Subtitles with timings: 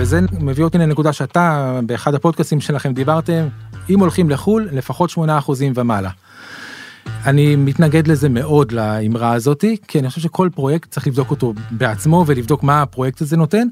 [0.00, 3.48] וזה מביא אותי לנקודה שאתה, באחד הפודקאסטים שלכם דיברתם,
[3.90, 5.18] אם הולכים לחו"ל, לפחות 8%
[5.74, 6.10] ומעלה.
[7.26, 12.24] אני מתנגד לזה מאוד לאמרה הזאתי, כי אני חושב שכל פרויקט צריך לבדוק אותו בעצמו
[12.26, 13.68] ולבדוק מה הפרויקט הזה נותן.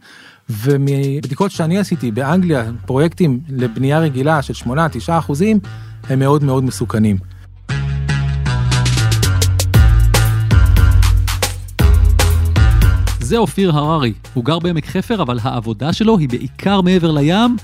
[0.50, 4.70] ומבדיקות שאני עשיתי באנגליה, פרויקטים לבנייה רגילה של 8-9
[5.08, 5.58] אחוזים,
[6.08, 7.16] הם מאוד מאוד מסוכנים.
[13.26, 17.56] זה אופיר הררי, הוא גר בעמק חפר, אבל העבודה שלו היא בעיקר מעבר לים.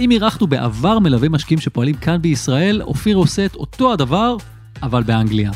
[0.00, 4.36] אם אירחנו בעבר מלווה משקיעים שפועלים כאן בישראל, אופיר עושה את אותו הדבר,
[4.82, 5.50] אבל באנגליה.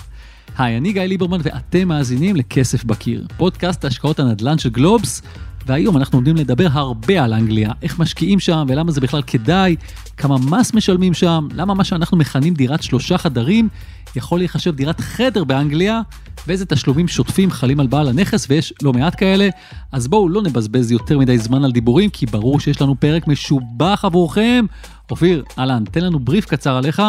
[0.58, 5.22] היי, אני גיא ליברמן ואתם מאזינים לכסף בקיר, פודקאסט השקעות הנדל"ן של גלובס,
[5.66, 9.76] והיום אנחנו עומדים לדבר הרבה על אנגליה, איך משקיעים שם ולמה זה בכלל כדאי,
[10.16, 13.68] כמה מס משלמים שם, למה מה שאנחנו מכנים דירת שלושה חדרים
[14.16, 16.00] יכול להיחשב דירת חדר באנגליה,
[16.46, 19.48] ואיזה תשלומים שוטפים חלים על בעל הנכס, ויש לא מעט כאלה.
[19.92, 24.04] אז בואו לא נבזבז יותר מדי זמן על דיבורים, כי ברור שיש לנו פרק משובח
[24.04, 24.64] עבורכם.
[25.10, 27.02] אופיר, אהלן, תן לנו בריף קצר עליך,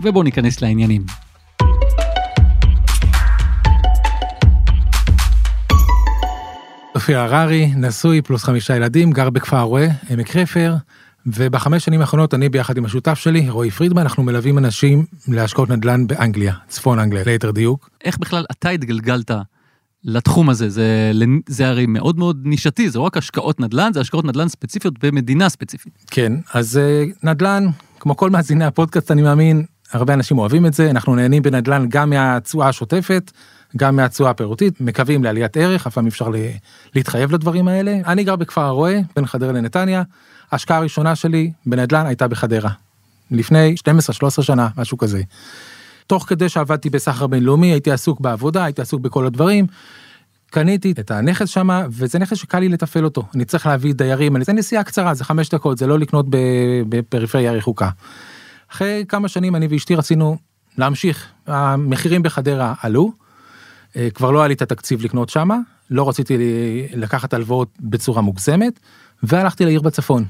[0.00, 1.23] ובואו ניכנס לעניינים.
[7.04, 10.74] אופיר הררי, נשוי פלוס חמישה ילדים, גר בכפר רועה, עמק חפר,
[11.26, 16.06] ובחמש שנים האחרונות אני ביחד עם השותף שלי, רועי פרידמן, אנחנו מלווים אנשים להשקעות נדל"ן
[16.06, 17.90] באנגליה, צפון אנגליה, ליתר דיוק.
[18.04, 19.30] איך בכלל אתה התגלגלת
[20.04, 20.68] לתחום הזה?
[20.68, 21.12] זה,
[21.48, 25.48] זה הרי מאוד מאוד נישתי, זה לא רק השקעות נדל"ן, זה השקעות נדל"ן ספציפיות במדינה
[25.48, 26.04] ספציפית.
[26.10, 27.66] כן, אז אה, נדל"ן,
[28.00, 32.10] כמו כל מאזיני הפודקאסט, אני מאמין, הרבה אנשים אוהבים את זה, אנחנו נהנים בנדל"ן גם
[32.10, 33.32] מהתשואה השוטפת,
[33.76, 36.28] גם מהתשואה הפירותית, מקווים לעליית ערך, אף פעם אפשר
[36.94, 37.98] להתחייב לדברים האלה.
[38.06, 40.02] אני גר בכפר הרוא"ה, בין חדרה לנתניה,
[40.50, 42.70] ההשקעה הראשונה שלי בנדל"ן הייתה בחדרה.
[43.30, 43.74] לפני
[44.38, 45.22] 12-13 שנה, משהו כזה.
[46.06, 49.66] תוך כדי שעבדתי בסחר בינלאומי, הייתי עסוק בעבודה, הייתי עסוק בכל הדברים.
[50.50, 53.24] קניתי את הנכס שם, וזה נכס שקל לי לתפעל אותו.
[53.34, 56.26] אני צריך להביא דיירים, זה נסיעה קצרה, זה חמש דקות, זה לא לקנות
[56.88, 57.88] בפריפריה רחוקה.
[58.72, 60.36] אחרי כמה שנים אני ואשתי רצינו
[60.78, 63.23] להמשיך, המחירים בחדרה עלו,
[64.14, 65.58] כבר לא היה לי את התקציב לקנות שמה,
[65.90, 66.36] לא רציתי
[66.94, 68.80] לקחת הלוואות בצורה מוגזמת,
[69.22, 70.24] והלכתי לעיר בצפון.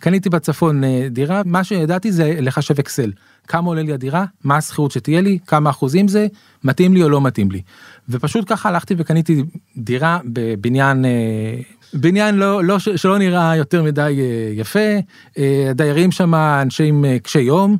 [0.00, 3.12] קניתי בצפון אה, דירה, מה שידעתי זה לחשב אקסל.
[3.48, 6.26] כמה עולה לי הדירה, מה השכירות שתהיה לי, כמה אחוזים זה,
[6.64, 7.62] מתאים לי או לא מתאים לי.
[8.08, 9.42] ופשוט ככה הלכתי וקניתי
[9.76, 11.10] דירה בבניין, אה,
[11.92, 14.20] בניין לא, לא, שלא נראה יותר מדי
[14.54, 14.88] יפה,
[15.70, 17.76] הדיירים שם אנשים קשי יום,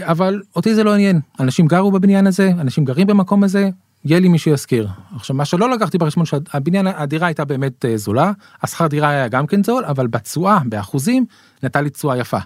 [0.00, 3.70] אבל אותי זה לא עניין, אנשים גרו בבניין הזה, אנשים גרים במקום הזה,
[4.04, 4.88] יהיה לי מי שיזכיר.
[5.16, 9.46] עכשיו מה שלא לקחתי בחשבון שהבניין הדירה הייתה באמת אה, זולה השכר דירה היה גם
[9.46, 11.24] כן זול אבל בתשואה באחוזים
[11.62, 12.38] נתן לי תשואה יפה.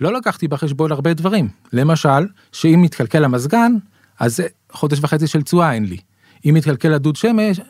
[0.00, 3.72] לא לקחתי בחשבון הרבה דברים למשל שאם מתקלקל המזגן
[4.18, 4.40] אז
[4.72, 5.96] חודש וחצי של תשואה אין לי.
[6.46, 7.60] אם מתקלקל הדוד שמש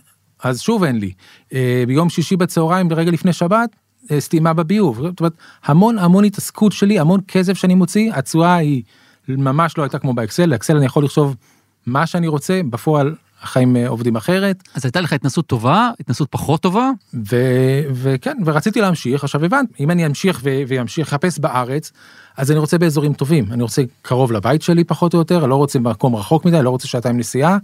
[0.43, 1.13] אז שוב אין לי.
[1.53, 3.77] אה, ביום שישי בצהריים ברגע לפני שבת
[4.11, 5.01] אה, סתימה בביוב.
[5.01, 5.33] זאת אומרת
[5.65, 8.83] המון המון התעסקות שלי המון כסף שאני מוציא התשואה היא
[9.29, 11.37] ממש לא הייתה כמו באקסל אקסל אני יכול לחשוב
[11.87, 14.63] מה שאני רוצה, בפועל החיים אה, עובדים אחרת.
[14.75, 16.91] אז הייתה לך התנסות טובה, התנסות פחות טובה?
[17.15, 21.93] ו- וכן, ורציתי להמשיך, עכשיו הבנתי, אם אני אמשיך ו- ואמשיך לחפש בארץ,
[22.37, 25.79] אז אני רוצה באזורים טובים, אני רוצה קרוב לבית שלי פחות או יותר, לא רוצה
[25.79, 27.59] מקום רחוק מדי, לא רוצה שעתיים נסיעה,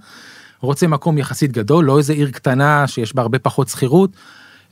[0.61, 4.11] רוצה מקום יחסית גדול, לא איזה עיר קטנה שיש בה הרבה פחות שכירות.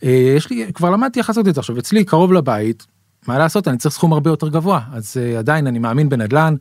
[0.05, 2.87] אה, יש לי, כבר למדתי איך לעשות את זה, עכשיו אצלי קרוב לבית,
[3.27, 6.55] מה לעשות, אני צריך סכום הרבה יותר גבוה, אז uh, עדיין אני מאמין בנדל"ן,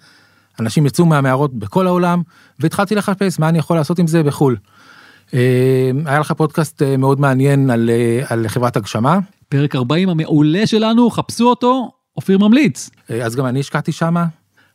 [0.61, 2.21] אנשים יצאו מהמערות בכל העולם
[2.59, 4.57] והתחלתי לחפש מה אני יכול לעשות עם זה בחו"ל.
[5.33, 9.19] אה, היה לך פודקאסט אה, מאוד מעניין על, אה, על חברת הגשמה.
[9.49, 12.89] פרק 40 המעולה שלנו, חפשו אותו, אופיר ממליץ.
[13.23, 14.25] אז גם אני השקעתי שמה,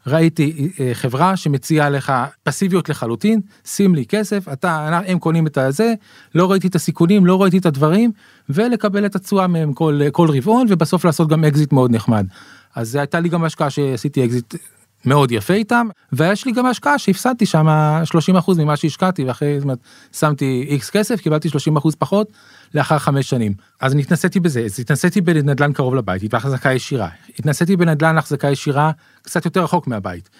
[0.07, 2.13] ראיתי חברה שמציעה לך
[2.43, 5.95] פסיביות לחלוטין, שים לי כסף, אתה, הם קונים את הזה,
[6.35, 8.13] לא ראיתי את הסיכונים, לא ראיתי את הדברים,
[8.49, 12.27] ולקבל את התשואה מהם כל, כל רבעון, ובסוף לעשות גם אקזיט מאוד נחמד.
[12.75, 14.55] אז הייתה לי גם השקעה שעשיתי אקזיט
[15.07, 17.67] מאוד יפה איתם ויש לי גם השקעה שהפסדתי שם
[18.47, 19.79] 30% ממה שהשקעתי ואחרי זאת אומרת
[20.13, 21.51] שמתי איקס כסף קיבלתי 30%
[21.99, 22.33] פחות
[22.75, 23.53] לאחר חמש שנים.
[23.81, 27.09] אז אני התנסיתי בזה אז התנסיתי בנדל"ן קרוב לבית בהחזקה ישירה.
[27.39, 28.91] התנסיתי בנדל"ן החזקה ישירה
[29.23, 30.31] קצת יותר רחוק מהבית.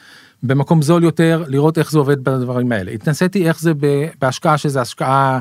[0.43, 2.91] במקום זול יותר לראות איך זה עובד בדברים האלה.
[2.91, 3.73] התנסיתי איך זה
[4.21, 5.39] בהשקעה שזה השקעה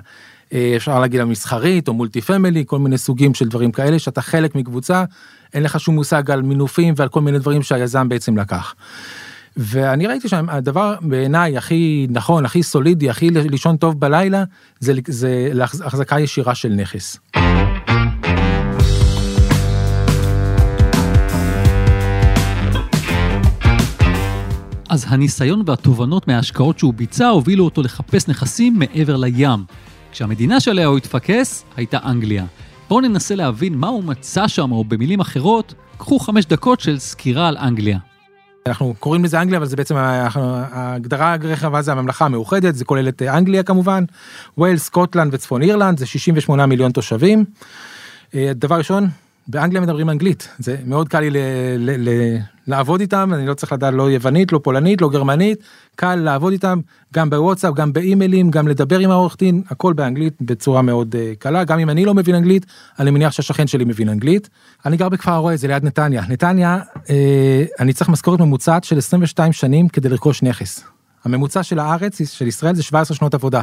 [0.54, 4.56] אה, אפשר להגיד המסחרית או מולטי פמילי כל מיני סוגים של דברים כאלה שאתה חלק
[4.56, 5.04] מקבוצה
[5.54, 8.76] אין לך שום מושג על מינופים ועל כל מיני דברים שהיזם בעצם לקח.
[9.58, 14.44] ואני ראיתי שהדבר בעיניי הכי נכון הכי סולידי הכי לישון טוב בלילה
[14.80, 17.20] זה, זה להחזקה ישירה של נכס.
[24.90, 29.66] אז הניסיון והתובנות מההשקעות שהוא ביצע הובילו אותו לחפש נכסים מעבר לים.
[30.12, 32.46] כשהמדינה שעליה הוא התפקס הייתה אנגליה.
[32.90, 37.48] בואו ננסה להבין מה הוא מצא שם, או במילים אחרות, קחו חמש דקות של סקירה
[37.48, 37.98] על אנגליה.
[38.68, 43.22] אנחנו קוראים לזה אנגליה אבל זה בעצם ההגדרה הרחבה זה הממלכה המאוחדת זה כולל את
[43.22, 44.04] אנגליה כמובן
[44.58, 47.46] ווילס סקוטלנד וצפון אירלנד זה 68 מיליון תושבים.
[48.36, 49.08] אה, דבר ראשון
[49.48, 51.38] באנגליה מדברים אנגלית זה מאוד קל לי ל,
[51.78, 52.38] ל, ל,
[52.68, 55.60] לעבוד איתם אני לא צריך לדעת לא יוונית לא פולנית לא גרמנית
[55.96, 56.80] קל לעבוד איתם
[57.14, 61.64] גם בוואטסאפ גם באימיילים גם לדבר עם העורך דין הכל באנגלית בצורה מאוד uh, קלה
[61.64, 62.66] גם אם אני לא מבין אנגלית
[63.00, 64.50] אני מניח שהשכן שלי מבין אנגלית.
[64.86, 67.10] אני גר בכפר הרואה זה ליד נתניה נתניה uh,
[67.80, 70.84] אני צריך משכורת ממוצעת של 22 שנים כדי לרכוש נכס.
[71.26, 73.62] הממוצע של הארץ של ישראל זה 17 שנות עבודה.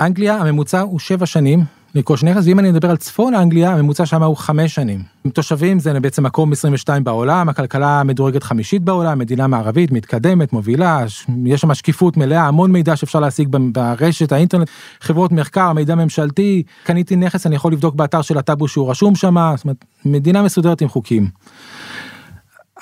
[0.00, 1.64] אנגליה הממוצע הוא 7 שנים
[1.94, 5.02] לרכוש נכס ואם אני מדבר על צפון אנגליה הממוצע שם הוא חמש שנים.
[5.24, 11.04] עם תושבים זה בעצם מקום 22 בעולם הכלכלה מדורגת חמישית בעולם מדינה מערבית מתקדמת מובילה
[11.46, 14.68] יש שם שקיפות מלאה המון מידע שאפשר להשיג ברשת האינטרנט
[15.00, 19.52] חברות מחקר מידע ממשלתי קניתי נכס אני יכול לבדוק באתר של הטאבו שהוא רשום שם
[19.56, 21.28] זאת אומרת מדינה מסודרת עם חוקים.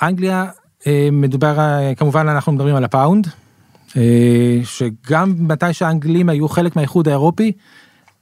[0.01, 0.45] אנגליה
[0.87, 3.27] אה, מדובר אה, כמובן אנחנו מדברים על הפאונד.
[3.97, 7.51] אה, שגם מתי שהאנגלים היו חלק מהאיחוד האירופי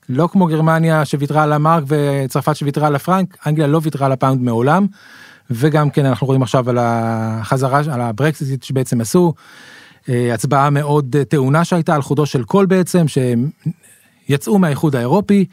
[0.10, 4.42] לא כמו גרמניה שוויתרה על המרק וצרפת שוויתרה על הפרנק, אנגליה לא ויתרה על הפאונד
[4.42, 4.88] מעולם.
[5.52, 9.34] וגם כן אנחנו רואים עכשיו על החזרה, על הברקסיט שבעצם עשו,
[10.10, 13.50] אה, הצבעה מאוד טעונה שהייתה על חודו של קול בעצם, שהם
[14.30, 15.46] יצאו מהאיחוד האירופי.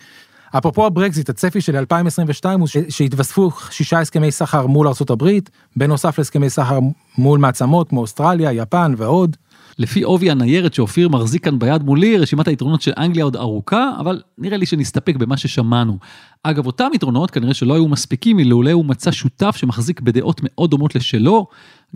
[0.53, 5.31] אפרופו הברקזיט, הצפי של 2022 הוא שהתווספו שישה הסכמי סחר מול ארה"ב,
[5.77, 6.79] בנוסף להסכמי סחר
[7.19, 9.37] מול מעצמות כמו אוסטרליה, יפן ועוד.
[9.79, 14.21] לפי עובי הניירת שאופיר מחזיק כאן ביד מולי, רשימת היתרונות של אנגליה עוד ארוכה, אבל
[14.39, 15.99] נראה לי שנסתפק במה ששמענו.
[16.43, 20.95] אגב, אותם יתרונות כנראה שלא היו מספיקים מלעולה הוא מצא שותף שמחזיק בדעות מאוד דומות
[20.95, 21.47] לשלו,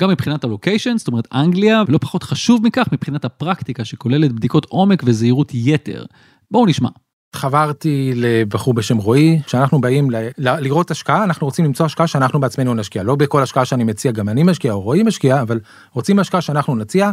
[0.00, 5.02] גם מבחינת הלוקיישן, זאת אומרת אנגליה, ולא פחות חשוב מכך מבחינת הפרקטיקה שכוללת בדיקות עומק
[5.06, 6.04] וזהירות יתר.
[6.50, 6.88] בואו נשמע.
[7.36, 12.40] חברתי לבחור בשם רועי שאנחנו באים ל- ל- לראות השקעה אנחנו רוצים למצוא השקעה שאנחנו
[12.40, 15.60] בעצמנו נשקיע לא בכל השקעה שאני מציע גם אני משקיע או רועי משקיע אבל
[15.92, 17.10] רוצים השקעה שאנחנו נציע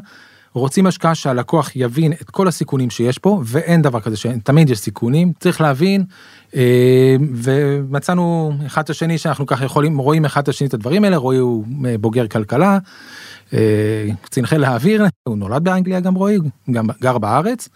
[0.53, 5.33] רוצים השקעה שהלקוח יבין את כל הסיכונים שיש פה ואין דבר כזה שתמיד יש סיכונים
[5.39, 6.03] צריך להבין
[6.55, 11.17] אה, ומצאנו אחד את השני שאנחנו ככה יכולים רואים אחד את השני את הדברים האלה
[11.17, 12.77] רועי הוא אה, בוגר כלכלה
[13.53, 16.37] אה, קצין חיל האוויר הוא נולד באנגליה גם רועי
[16.71, 17.69] גם גר בארץ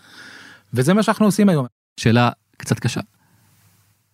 [0.74, 1.66] וזה מה שאנחנו עושים היום.
[2.00, 3.02] שאלה קצת קשה.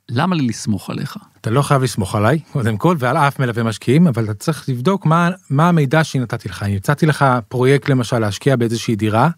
[0.09, 1.17] למה לי לסמוך עליך?
[1.41, 5.05] אתה לא חייב לסמוך עליי קודם כל ועל אף מלווה משקיעים אבל אתה צריך לבדוק
[5.05, 9.29] מה מה המידע שנתתי לך אם הצעתי לך פרויקט למשל להשקיע באיזושהי דירה.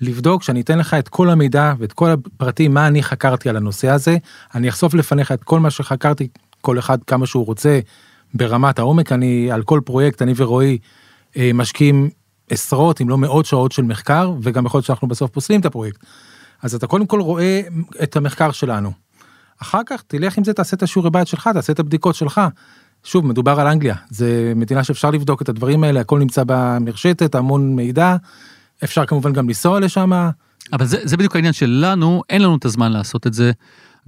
[0.00, 3.88] לבדוק שאני אתן לך את כל המידע ואת כל הפרטים מה אני חקרתי על הנושא
[3.88, 4.16] הזה
[4.54, 6.28] אני אחשוף לפניך את כל מה שחקרתי
[6.60, 7.80] כל אחד כמה שהוא רוצה
[8.34, 10.78] ברמת העומק אני על כל פרויקט אני ורועי
[11.36, 12.10] אה, משקיעים
[12.50, 16.04] עשרות אם לא מאות שעות של מחקר וגם יכול להיות שאנחנו בסוף פוסלים את הפרויקט.
[16.62, 17.60] אז אתה קודם כל רואה
[18.02, 18.92] את המחקר שלנו.
[19.62, 22.40] אחר כך תלך עם זה תעשה את השיעורי בית שלך תעשה את הבדיקות שלך.
[23.04, 27.76] שוב מדובר על אנגליה זה מדינה שאפשר לבדוק את הדברים האלה הכל נמצא במרשתת המון
[27.76, 28.16] מידע
[28.84, 30.12] אפשר כמובן גם לנסוע לשם.
[30.72, 33.52] אבל זה, זה בדיוק העניין שלנו אין לנו את הזמן לעשות את זה.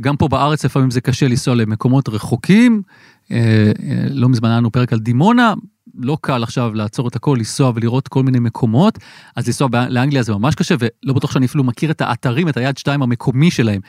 [0.01, 2.83] גם פה בארץ לפעמים זה קשה לנסוע למקומות רחוקים.
[3.31, 5.55] אה, אה, לא מזמן היה לנו פרק על דימונה
[5.95, 8.99] לא קל עכשיו לעצור את הכל לנסוע ולראות כל מיני מקומות
[9.37, 12.79] אז לנסוע לאנגליה זה ממש קשה ולא בטוח שאני אפילו מכיר את האתרים את היד
[12.79, 13.81] שתיים המקומי שלהם.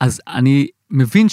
[0.00, 1.26] אז אני מבין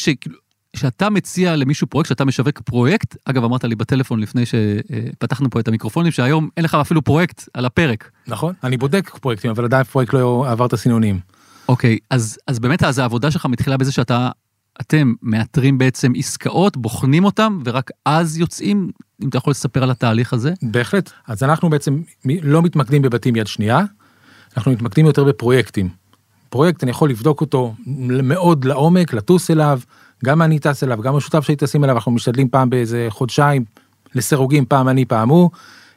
[0.75, 5.67] שאתה מציע למישהו פרויקט, שאתה משווק פרויקט, אגב אמרת לי בטלפון לפני שפתחנו פה את
[5.67, 8.11] המיקרופונים, שהיום אין לך אפילו פרויקט על הפרק.
[8.27, 11.19] נכון, אני בודק פרויקטים, אבל עדיין פרויקט לא עבר את הסינונים.
[11.69, 14.29] אוקיי, אז, אז באמת אז העבודה שלך מתחילה בזה שאתה,
[14.81, 18.91] אתם מאתרים בעצם עסקאות, בוחנים אותם, ורק אז יוצאים,
[19.23, 20.53] אם אתה יכול לספר על התהליך הזה?
[20.61, 23.83] בהחלט, אז אנחנו בעצם לא מתמקדים בבתים יד שנייה,
[24.57, 25.89] אנחנו מתמקדים יותר בפרויקטים.
[26.55, 27.73] פרויקט אני יכול לבדוק אותו
[28.23, 29.79] מאוד לעומק, לטוס אליו,
[30.25, 33.65] גם אני טס אליו, גם השותף שלי טסים אליו, אנחנו משתדלים פעם באיזה חודשיים
[34.15, 35.49] לסירוגים, פעם אני, פעם הוא.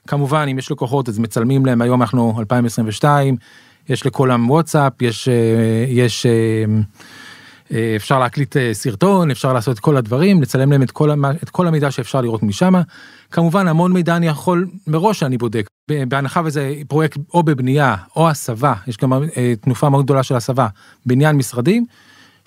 [0.06, 3.36] כמובן, אם יש לקוחות אז מצלמים להם, היום אנחנו 2022,
[3.88, 5.34] יש לכולם וואטסאפ, יש, אה,
[5.88, 6.32] יש, אה,
[7.72, 11.10] אה, אפשר להקליט סרטון, אפשר לעשות את כל הדברים, לצלם להם את כל,
[11.42, 12.74] את כל המידע שאפשר לראות משם.
[13.30, 15.66] כמובן, המון מידע אני יכול, מראש אני בודק,
[16.08, 19.12] בהנחה וזה פרויקט או בבנייה או הסבה, יש גם
[19.60, 20.68] תנופה מאוד גדולה של הסבה,
[21.06, 21.86] בניין משרדים.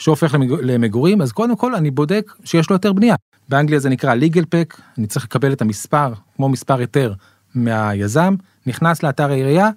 [0.01, 3.15] שהופך למגורים אז קודם כל אני בודק שיש לו היתר בנייה.
[3.49, 7.13] באנגליה זה נקרא legal pack אני צריך לקבל את המספר כמו מספר היתר
[7.55, 8.35] מהיזם
[8.65, 9.69] נכנס לאתר העירייה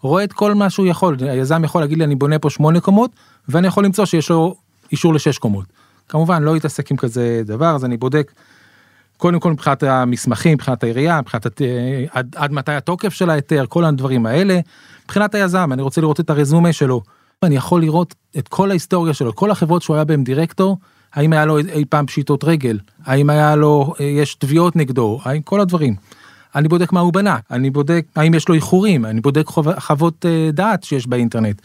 [0.00, 3.10] רואה את כל מה שהוא יכול היזם יכול להגיד לי אני בונה פה שמונה קומות
[3.48, 4.56] ואני יכול למצוא שיש לו
[4.92, 5.66] אישור לשש קומות.
[6.08, 8.32] כמובן לא יתעסק עם כזה דבר אז אני בודק.
[9.18, 13.84] קודם כל מבחינת המסמכים מבחינת העירייה מבחינת אה, עד, עד מתי התוקף של ההיתר כל
[13.84, 14.60] הדברים האלה.
[15.04, 17.02] מבחינת היזם אני רוצה לראות את הרזומה שלו
[17.42, 20.78] אני יכול לראות את כל ההיסטוריה שלו, כל החברות שהוא היה בהם דירקטור,
[21.14, 25.42] האם היה לו אי פעם פשיטות רגל, האם היה לו, אה, יש תביעות נגדו, האם
[25.42, 25.94] כל הדברים.
[26.54, 29.46] אני בודק מה הוא בנה, אני בודק האם יש לו איחורים, אני בודק
[29.78, 31.62] חוות אה, דעת שיש באינטרנט.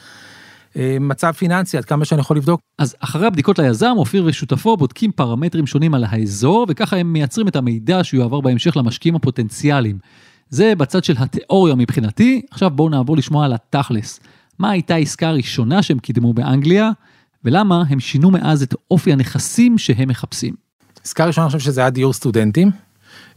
[0.77, 2.62] אה, מצב פיננסי, עד כמה שאני יכול לבדוק.
[2.77, 7.56] אז אחרי הבדיקות ליזם, אופיר ושותפו בודקים פרמטרים שונים על האזור, וככה הם מייצרים את
[7.56, 9.98] המידע שיועבר בהמשך למשקיעים הפוטנציאליים.
[10.50, 14.20] זה בצד של התיאוריה מבחינתי, עכשיו בואו נעבור לשמוע על התכלס.
[14.60, 16.92] מה הייתה העסקה הראשונה שהם קידמו באנגליה,
[17.44, 20.53] ולמה הם שינו מאז את אופי הנכסים שהם מחפשים.
[21.03, 22.72] עסקה ראשונה, אני חושב שזה היה דיור סטודנטים.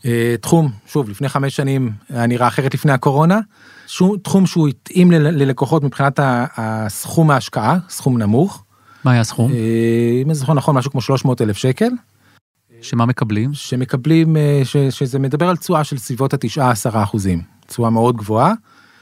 [0.05, 3.41] אה, תחום, שוב, לפני חמש שנים היה נראה אחרת לפני הקורונה.
[3.87, 6.21] שום, תחום שהוא התאים ללקוחות מבחינת
[6.57, 8.65] הסכום ההשקעה, סכום נמוך.
[9.05, 9.53] מה היה הסכום?
[9.53, 11.89] אה, אם אני זוכר נכון, משהו כמו 300 אלף שקל.
[12.83, 13.55] שמה מקבלים?
[13.55, 17.43] שמקבלים, אה, ש, שזה מדבר על תשואה של סביבות ה-9-10 אחוזים.
[17.67, 18.53] תשואה מאוד גבוהה.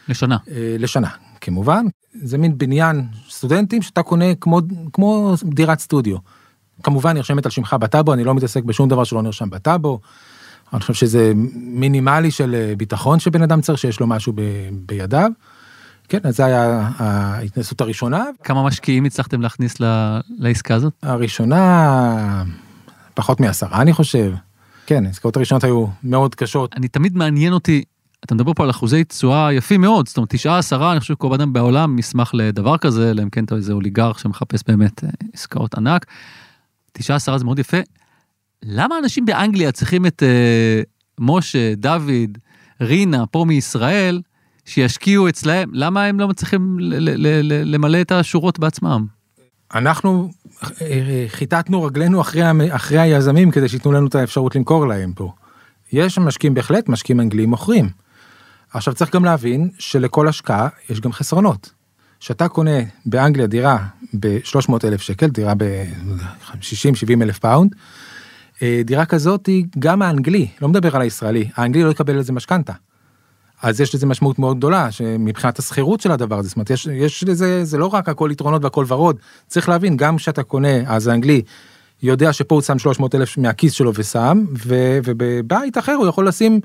[0.09, 0.37] לשנה.
[0.79, 1.09] לשנה,
[1.41, 1.87] כמובן.
[2.23, 4.61] זה מין בניין סטודנטים שאתה קונה כמו,
[4.93, 6.17] כמו דירת סטודיו.
[6.83, 10.01] כמובן נרשמת על שמך בטאבו, אני לא מתעסק בשום דבר שלא נרשם בטאבו.
[10.73, 14.41] אני חושב שזה מינימלי של אה, ביטחון שבן אדם צריך, שיש לו משהו ב,
[14.87, 15.31] בידיו.
[16.09, 18.25] כן, אז זה היה ההתנסות הראשונה.
[18.45, 20.93] כמה משקיעים הצלחתם להכניס ל, לעסקה הזאת?
[21.03, 22.45] הראשונה,
[23.15, 24.33] פחות מעשרה אני חושב.
[24.87, 26.75] כן, העסקאות הראשונות היו מאוד קשות.
[26.77, 27.85] אני תמיד מעניין אותי,
[28.25, 31.35] אתה מדבר פה על אחוזי תשואה יפים מאוד, זאת אומרת תשעה עשרה, אני חושב שכל
[31.35, 35.75] אדם בעולם ישמח לדבר כזה, אלא אם כן אתה איזה אוליגרך שמחפש באמת אה, עסקאות
[35.75, 36.07] ענק.
[36.93, 37.77] תשעה עשרה זה מאוד יפה.
[38.67, 40.87] למה אנשים באנגליה צריכים את uh,
[41.19, 42.39] משה, דוד,
[42.81, 44.23] רינה, פה מישראל,
[44.65, 45.71] שישקיעו אצלהם?
[45.73, 46.77] למה הם לא מצליחים
[47.65, 49.07] למלא את השורות בעצמם?
[49.75, 50.31] אנחנו
[50.83, 55.33] אה, חיטטנו רגלינו אחרי, אחרי היזמים כדי שייתנו לנו את האפשרות למכור להם פה.
[55.93, 57.89] יש משקיעים בהחלט, משקיעים אנגלים מוכרים.
[58.73, 61.73] עכשיו צריך גם להבין שלכל השקעה יש גם חסרונות.
[62.21, 63.79] כשאתה קונה באנגליה דירה
[64.21, 67.79] ב-300 אלף שקל, דירה ב-60-70 אלף פאונד, אה,
[68.85, 72.73] דירה כזאת היא גם האנגלי, לא מדבר על הישראלי, האנגלי לא יקבל לזה משכנתה.
[73.63, 77.25] אז יש לזה משמעות מאוד גדולה מבחינת השכירות של הדבר הזה, זאת אומרת יש, יש
[77.25, 81.43] לזה, זה לא רק הכל יתרונות והכל ורוד, צריך להבין גם כשאתה קונה אז האנגלי
[82.03, 86.61] יודע שפה הוא שם 300 אלף מהכיס שלו ושם, ו, ובבית אחר הוא יכול לשים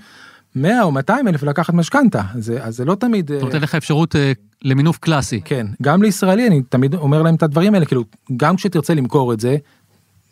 [0.56, 3.32] 100 או 200 אלף ולקחת משכנתה, אז זה לא תמיד...
[3.32, 4.32] זאת אומרת אין לך אפשרות אה,
[4.62, 5.42] למינוף קלאסי.
[5.46, 8.04] כן, גם לישראלי אני תמיד אומר להם את הדברים האלה, כאילו
[8.38, 9.58] גם כשתרצה למכור את זה,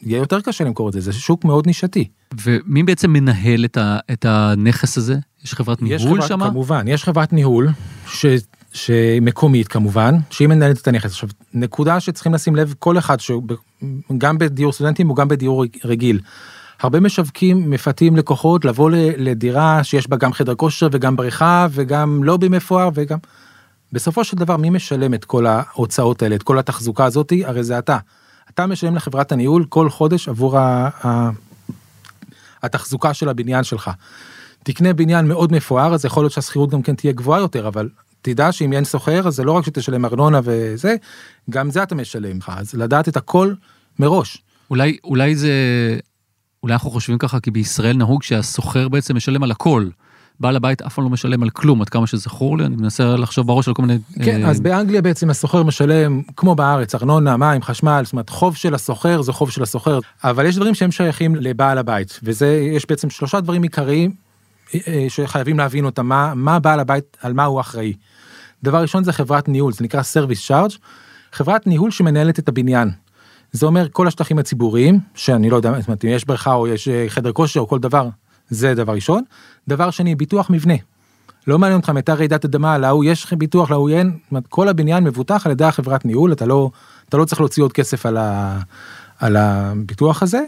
[0.01, 2.08] יהיה יותר קשה למכור את זה, זה שוק מאוד נישתי.
[2.44, 5.16] ומי בעצם מנהל את, ה, את הנכס הזה?
[5.44, 6.50] יש חברת ניהול שם?
[6.50, 7.70] כמובן, יש חברת ניהול
[8.08, 8.25] ש,
[8.74, 11.12] שמקומית כמובן, שהיא מנהלת את הנכס.
[11.12, 13.18] עכשיו, נקודה שצריכים לשים לב כל אחד,
[14.18, 16.20] גם בדיור סטודנטים וגם בדיור רגיל.
[16.82, 22.50] הרבה משווקים מפתים לקוחות לבוא לדירה שיש בה גם חדר כושר וגם בריכה וגם לובי
[22.50, 23.18] מפואר וגם...
[23.92, 27.46] בסופו של דבר מי משלם את כל ההוצאות האלה, את כל התחזוקה הזאתי?
[27.46, 27.98] הרי זה אתה.
[28.58, 31.30] אתה משלם לחברת הניהול כל חודש עבור ה, ה,
[32.64, 33.92] התחזוקה של הבניין שלך.
[34.64, 37.90] תקנה בניין מאוד מפואר אז יכול להיות שהשכירות גם כן תהיה גבוהה יותר אבל
[38.22, 40.96] תדע שאם אין סוחר אז זה לא רק שתשלם ארנונה וזה
[41.50, 43.54] גם זה אתה משלם לך אז לדעת את הכל
[44.00, 44.44] מראש.
[44.70, 45.52] אולי אולי זה
[46.64, 49.88] אולי אנחנו חושבים ככה כי בישראל נהוג שהסוחר בעצם משלם על הכל.
[50.39, 53.48] בעל הבית אף פעם לא משלם על כלום עד כמה שזכור לי אני מנסה לחשוב
[53.48, 54.50] בראש על כל מיני כן אה...
[54.50, 59.22] אז באנגליה בעצם הסוחר משלם כמו בארץ ארנונה מים חשמל זאת אומרת חוב של הסוחר
[59.22, 63.39] זה חוב של הסוחר אבל יש דברים שהם שייכים לבעל הבית וזה יש בעצם שלושה
[63.39, 64.12] דברים עיקריים
[64.75, 67.94] אה, אה, שחייבים להבין אותם מה מה בעל הבית על מה הוא אחראי.
[68.63, 70.77] דבר ראשון זה חברת ניהול זה נקרא service charge
[71.32, 72.91] חברת ניהול שמנהלת את הבניין.
[73.51, 76.88] זה אומר כל השטחים הציבוריים שאני לא יודע זאת אומרת, אם יש בריכה או יש
[76.88, 78.10] אה, חדר כושר או כל דבר
[78.50, 79.24] זה דבר ראשון.
[79.68, 80.74] דבר שני, ביטוח מבנה.
[81.48, 84.18] לא מעניין אותך מתי רעידת אדמה, להוא יש ביטוח, להוא אין,
[84.50, 86.70] כל הבניין מבוטח על ידי החברת ניהול, אתה לא,
[87.10, 88.60] אתה לא צריך להוציא עוד כסף על, ה,
[89.20, 90.44] על הביטוח הזה.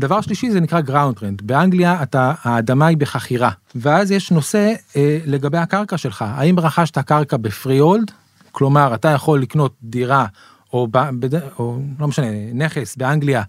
[0.00, 5.18] דבר שלישי זה נקרא גראונד רנט, באנגליה אתה, האדמה היא בחכירה, ואז יש נושא אה,
[5.26, 8.10] לגבי הקרקע שלך, האם רכשת קרקע בפרי הולד,
[8.52, 10.26] כלומר אתה יכול לקנות דירה
[10.72, 10.98] או, ב,
[11.58, 13.42] או לא משנה, נכס באנגליה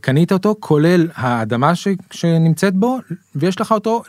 [0.00, 2.98] קנית אותו כולל האדמה ש, שנמצאת בו
[3.34, 4.02] ויש לך אותו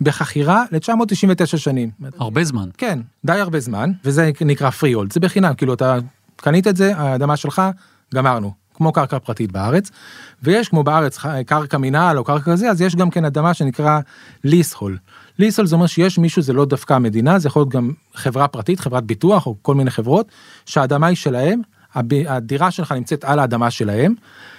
[0.00, 1.90] בחכירה ל-999 שנים.
[2.18, 2.68] הרבה זמן.
[2.78, 5.98] כן, די הרבה זמן, וזה נקרא פרי הולד, זה בחינם, כאילו אתה
[6.36, 7.62] קנית את זה, האדמה שלך,
[8.14, 9.90] גמרנו, כמו קרקע פרטית בארץ,
[10.42, 14.00] ויש כמו בארץ קרקע מינהל או קרקע כזה, אז יש גם כן אדמה שנקרא
[14.44, 14.98] ליסהול.
[15.38, 18.80] ליסהול זה אומר שיש מישהו, זה לא דווקא המדינה, זה יכול להיות גם חברה פרטית,
[18.80, 20.28] חברת ביטוח או כל מיני חברות,
[20.66, 21.60] שהאדמה היא שלהם,
[22.28, 24.55] הדירה שלך נמצאת על האדמה שלהם, אה,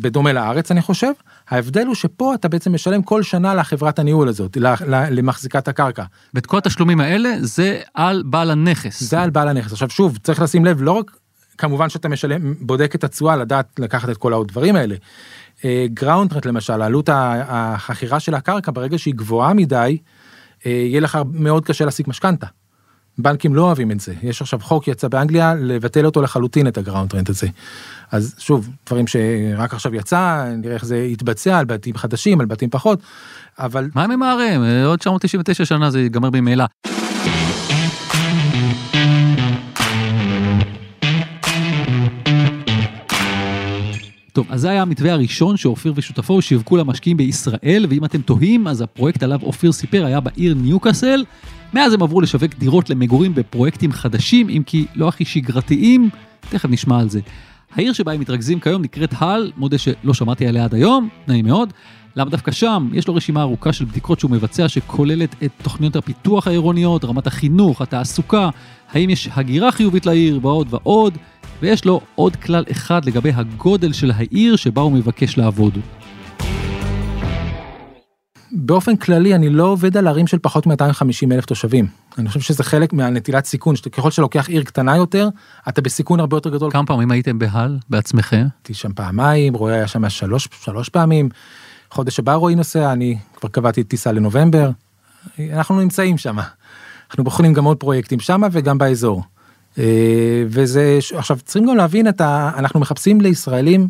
[0.00, 1.12] בדומה לארץ אני חושב.
[1.48, 6.04] ההבדל הוא שפה אתה בעצם משלם כל שנה לחברת הניהול הזאת, למחזיקת הקרקע.
[6.34, 9.02] ואת כל התשלומים האלה זה על בעל הנכס.
[9.02, 9.72] זה על בעל הנכס.
[9.72, 11.16] עכשיו שוב, צריך לשים לב, לא רק
[11.58, 14.94] כמובן שאתה משלם, בודק את התשואה, לדעת לקחת את כל הדברים האלה.
[15.86, 19.98] ground rent למשל, עלות החכירה של הקרקע, ברגע שהיא גבוהה מדי,
[20.64, 22.46] יהיה לך מאוד קשה להשיג משכנתה.
[23.18, 26.83] בנקים לא אוהבים את זה, יש עכשיו חוק יצא באנגליה לבטל אותו לחלוטין את ה
[26.83, 27.46] ground rent הזה.
[28.10, 32.70] אז שוב, דברים שרק עכשיו יצא, נראה איך זה יתבצע על בתים חדשים, על בתים
[32.70, 33.00] פחות,
[33.58, 33.90] אבל...
[33.94, 34.60] מה ממהרים?
[34.84, 36.64] עוד 999 שנה זה ייגמר במילא.
[44.32, 48.80] טוב, אז זה היה המתווה הראשון שאופיר ושותפו שיווקו למשקיעים בישראל, ואם אתם תוהים, אז
[48.80, 51.24] הפרויקט עליו אופיר סיפר היה בעיר ניוקאסל.
[51.74, 56.10] מאז הם עברו לשווק דירות למגורים בפרויקטים חדשים, אם כי לא הכי שגרתיים,
[56.50, 57.20] תכף נשמע על זה.
[57.74, 61.72] העיר שבה הם מתרכזים כיום נקראת הל, מודה שלא שמעתי עליה עד היום, נעים מאוד.
[62.16, 62.88] למה דווקא שם?
[62.92, 67.82] יש לו רשימה ארוכה של בדיקות שהוא מבצע שכוללת את תוכניות הפיתוח העירוניות, רמת החינוך,
[67.82, 68.50] התעסוקה,
[68.92, 71.18] האם יש הגירה חיובית לעיר ועוד ועוד,
[71.62, 75.78] ויש לו עוד כלל אחד לגבי הגודל של העיר שבה הוא מבקש לעבוד.
[78.52, 81.86] באופן כללי אני לא עובד על ערים של פחות מ-250 אלף תושבים.
[82.18, 85.28] אני חושב שזה חלק מהנטילת סיכון, שככל שלוקח עיר קטנה יותר,
[85.68, 86.70] אתה בסיכון הרבה יותר גדול.
[86.70, 88.46] כמה פעמים הייתם בהל בעצמכם?
[88.58, 91.28] הייתי שם פעמיים, רועי היה שם שלוש, שלוש פעמים.
[91.90, 94.70] חודש הבא רועי נוסע, אני כבר קבעתי טיסה לנובמבר.
[95.38, 96.36] אנחנו נמצאים שם.
[97.10, 99.22] אנחנו בוחנים גם עוד פרויקטים שם וגם באזור.
[99.78, 102.50] אה, וזה, עכשיו צריכים גם להבין את ה...
[102.56, 103.88] אנחנו מחפשים לישראלים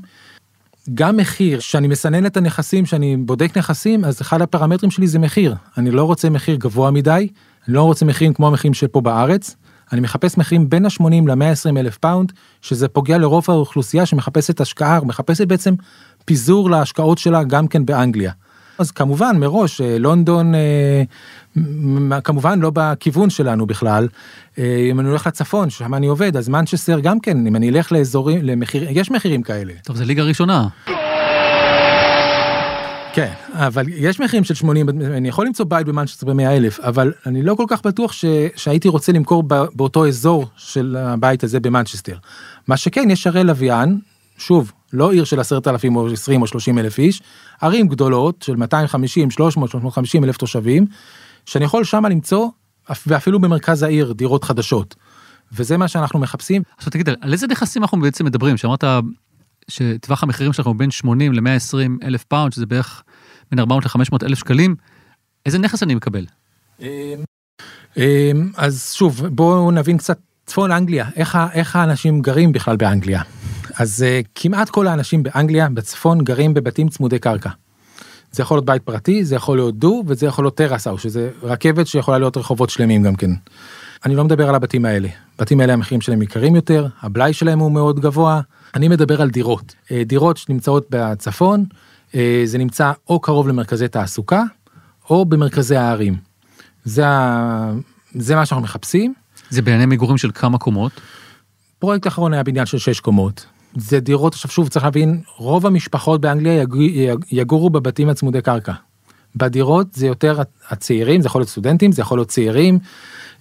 [0.95, 5.55] גם מחיר, שאני מסנן את הנכסים, שאני בודק נכסים, אז אחד הפרמטרים שלי זה מחיר.
[5.79, 7.29] אני לא רוצה מחיר גבוה מדי,
[7.67, 9.57] אני לא רוצה מחירים כמו המחירים שפה בארץ,
[9.93, 15.49] אני מחפש מחירים בין ה-80 ל-120 אלף פאונד, שזה נוגע לרוב האוכלוסייה שמחפשת השקעה, מחפשת
[15.49, 15.75] בעצם
[16.25, 18.33] פיזור להשקעות שלה גם כן באנגליה.
[18.83, 24.09] אז כמובן מראש אה, לונדון אה, כמובן לא בכיוון שלנו בכלל.
[24.59, 27.93] אה, אם אני הולך לצפון שם אני עובד אז מנצ'סטר גם כן אם אני אלך
[27.93, 29.73] לאזורים למחיר יש מחירים כאלה.
[29.85, 30.69] טוב זה ליגה ראשונה.
[33.15, 37.43] כן אבל יש מחירים של 80 אני יכול למצוא בית במנצ'סטר ב-100 אלף אבל אני
[37.43, 38.25] לא כל כך בטוח ש,
[38.57, 39.43] שהייתי רוצה למכור
[39.75, 42.17] באותו אזור של הבית הזה במנצ'סטר.
[42.69, 43.99] מה שכן יש ערי לוויין
[44.43, 47.23] שוב לא עיר של עשרת אלפים או עשרים או שלושים אלף איש
[47.61, 50.87] ערים גדולות של 250 300 350 אלף תושבים
[51.47, 52.49] שאני יכול שמה למצוא
[53.07, 54.95] ואפילו במרכז העיר דירות חדשות.
[55.53, 56.63] וזה מה שאנחנו מחפשים.
[56.77, 58.85] עכשיו תגיד על איזה נכסים אנחנו בעצם מדברים שאמרת
[59.69, 63.03] שטווח המחירים שלנו בין 80 ל-120 אלף פאונד שזה בערך
[63.51, 64.77] בין 400 ל-500 אלף שקלים
[65.47, 66.27] איזה נכס אני מקבל.
[66.81, 66.87] אמ,
[67.97, 73.23] אמ, אז שוב בואו נבין קצת צפון אנגליה איך, איך האנשים גרים בכלל באנגליה.
[73.79, 77.51] אז uh, כמעט כל האנשים באנגליה בצפון גרים בבתים צמודי קרקע.
[78.33, 81.87] זה יכול להיות בית פרטי זה יכול להיות דו וזה יכול להיות טרסאו שזה רכבת
[81.87, 83.31] שיכולה להיות רחובות שלמים גם כן.
[84.05, 85.09] אני לא מדבר על הבתים האלה
[85.39, 88.41] בתים האלה המחירים שלהם יקרים יותר הבלאי שלהם הוא מאוד גבוה
[88.75, 91.65] אני מדבר על דירות uh, דירות שנמצאות בצפון
[92.11, 94.43] uh, זה נמצא או קרוב למרכזי תעסוקה
[95.11, 96.17] או במרכזי הערים.
[96.85, 97.73] זה, ה...
[98.15, 99.15] זה מה שאנחנו מחפשים.
[99.51, 100.93] זה בעיני מגורים של כמה קומות?
[101.79, 103.47] פרויקט אחרון היה בניין של 6 קומות.
[103.77, 106.65] זה דירות עכשיו שוב צריך להבין רוב המשפחות באנגליה
[107.31, 108.73] יגורו בבתים הצמודי קרקע.
[109.37, 112.79] בדירות זה יותר הצעירים זה יכול להיות סטודנטים זה יכול להיות צעירים.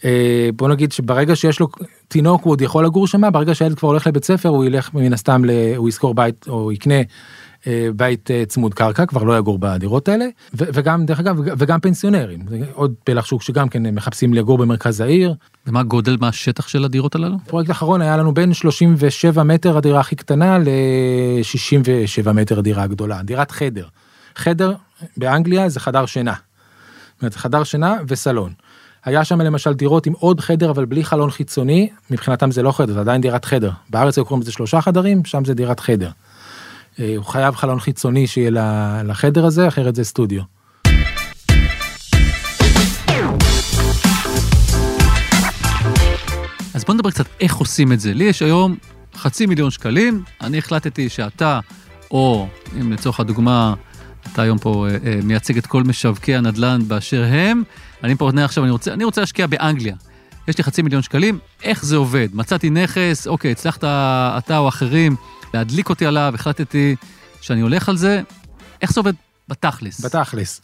[0.05, 1.67] אה, בוא נגיד שברגע שיש לו
[2.07, 5.13] תינוק הוא עוד יכול לגור שם ברגע שהילד כבר הולך לבית ספר הוא ילך מן
[5.13, 5.41] הסתם
[5.75, 7.01] הוא ישכור בית או יקנה
[7.95, 12.39] בית אה, צמוד קרקע כבר לא יגור בדירות האלה וגם דרך אגב וגם פנסיונרים
[12.73, 15.35] עוד פלח שוק שגם כן מחפשים לגור במרכז העיר.
[15.67, 17.37] ומה גודל מה השטח של הדירות הללו?
[17.47, 23.51] פרויקט אחרון היה לנו בין 37 מטר הדירה הכי קטנה ל-67 מטר הדירה הגדולה דירת
[23.51, 23.85] חדר.
[24.35, 24.73] חדר
[25.17, 26.33] באנגליה זה חדר שינה.
[27.29, 28.53] חדר שינה וסלון.
[29.05, 32.93] היה שם למשל דירות עם עוד חדר אבל בלי חלון חיצוני מבחינתם זה לא חדר
[32.93, 36.09] זה עדיין דירת חדר בארץ היו קוראים לזה שלושה חדרים שם זה דירת חדר.
[36.99, 38.51] אה, הוא חייב חלון חיצוני שיהיה
[39.03, 40.41] לחדר הזה, אחרת זה סטודיו.
[46.73, 48.13] אז בוא נדבר קצת איך עושים את זה.
[48.13, 48.75] לי יש היום
[49.15, 51.59] חצי מיליון שקלים, אני החלטתי שאתה,
[52.11, 52.47] או
[52.81, 53.73] אם לצורך הדוגמה,
[54.33, 57.63] אתה היום פה אה, אה, מייצג את כל משווקי הנדל"ן באשר הם,
[58.03, 59.95] אני פה עונה עכשיו, אני רוצה, אני רוצה להשקיע באנגליה.
[60.47, 62.27] יש לי חצי מיליון שקלים, איך זה עובד?
[62.33, 65.15] מצאתי נכס, אוקיי, הצלחת אתה או אחרים
[65.53, 66.95] להדליק אותי עליו, החלטתי
[67.41, 68.21] שאני הולך על זה.
[68.81, 69.13] איך זה עובד
[69.47, 70.05] בתכלס?
[70.05, 70.61] בתכלס.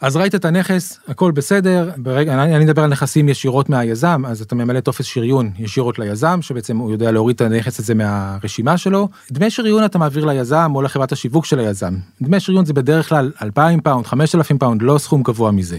[0.00, 4.42] אז ראית את הנכס, הכל בסדר, ברגע, אני, אני מדבר על נכסים ישירות מהיזם, אז
[4.42, 9.08] אתה ממלא טופס שריון ישירות ליזם, שבעצם הוא יודע להוריד את הנכס הזה מהרשימה שלו.
[9.30, 11.94] דמי שריון אתה מעביר ליזם או לחברת השיווק של היזם.
[12.22, 15.78] דמי שריון זה בדרך כלל 2,000 פאונד, 5,000 פאונד, לא סכום גבוה מזה.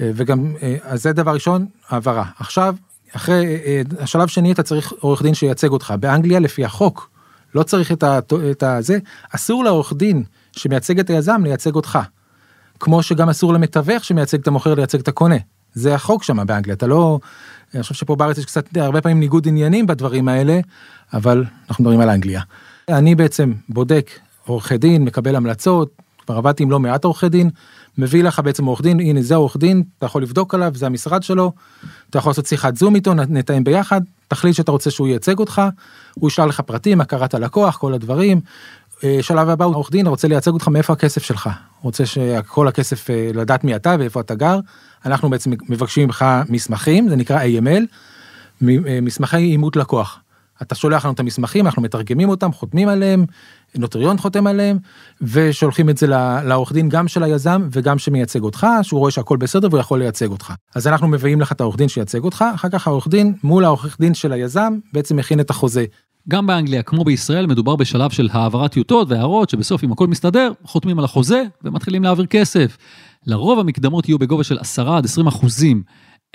[0.00, 2.24] אה, וגם, אה, אז זה דבר ראשון, העברה.
[2.38, 2.74] עכשיו,
[3.16, 7.09] אחרי אה, השלב שני אתה צריך עורך דין שייצג אותך באנגליה לפי החוק
[7.54, 8.18] לא צריך את, ה,
[8.50, 8.98] את הזה
[9.34, 11.98] אסור לעורך דין שמייצג את היזם לייצג אותך.
[12.80, 15.36] כמו שגם אסור למתווך שמייצג את המוכר לייצג את הקונה
[15.74, 17.18] זה החוק שם באנגליה אתה לא
[17.74, 20.60] אני חושב שפה בארץ יש קצת הרבה פעמים ניגוד עניינים בדברים האלה
[21.12, 22.42] אבל אנחנו מדברים על אנגליה.
[22.88, 24.10] אני בעצם בודק
[24.46, 25.90] עורכי דין מקבל המלצות
[26.26, 27.50] כבר עבדתי עם לא מעט עורכי דין
[27.98, 31.22] מביא לך בעצם עורך דין הנה זה עורך דין אתה יכול לבדוק עליו זה המשרד
[31.22, 31.52] שלו
[32.10, 35.62] אתה יכול לעשות שיחת זום איתו נתאם ביחד תחליט שאתה רוצה שהוא ייצג אותך
[36.14, 38.40] הוא ישאל לך פרטים הכרת הלקוח כל הדברים.
[39.04, 41.50] אה, שלב הבא עורך דין רוצה לייצג אותך מאיפה הכסף שלך
[41.82, 44.58] רוצה שכל הכסף אה, לדעת מי אתה ואיפה אתה גר
[45.06, 47.82] אנחנו בעצם מבקשים ממך מסמכים זה נקרא AML
[48.68, 50.20] אה, מסמכי אימות לקוח.
[50.62, 53.24] אתה שולח לנו את המסמכים אנחנו מתרגמים אותם חותמים עליהם
[53.74, 54.78] נוטריון חותם עליהם
[55.22, 56.06] ושולחים את זה
[56.44, 60.30] לעורך דין גם של היזם וגם שמייצג אותך שהוא רואה שהכל בסדר והוא יכול לייצג
[60.30, 63.64] אותך אז אנחנו מביאים לך את העורך דין שייצג אותך אחר כך העורך דין מול
[63.64, 65.84] העורך דין של היזם בעצם מכין את החוזה.
[66.28, 70.98] גם באנגליה כמו בישראל מדובר בשלב של העברת טיוטות והערות שבסוף אם הכל מסתדר חותמים
[70.98, 72.76] על החוזה ומתחילים להעביר כסף.
[73.26, 75.82] לרוב המקדמות יהיו בגובה של 10 עד 20 אחוזים.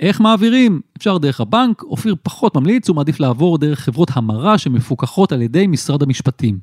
[0.00, 0.80] איך מעבירים?
[0.96, 5.66] אפשר דרך הבנק, אופיר פחות ממליץ, הוא מעדיף לעבור דרך חברות המרה שמפוקחות על ידי
[5.66, 6.58] משרד המשפטים.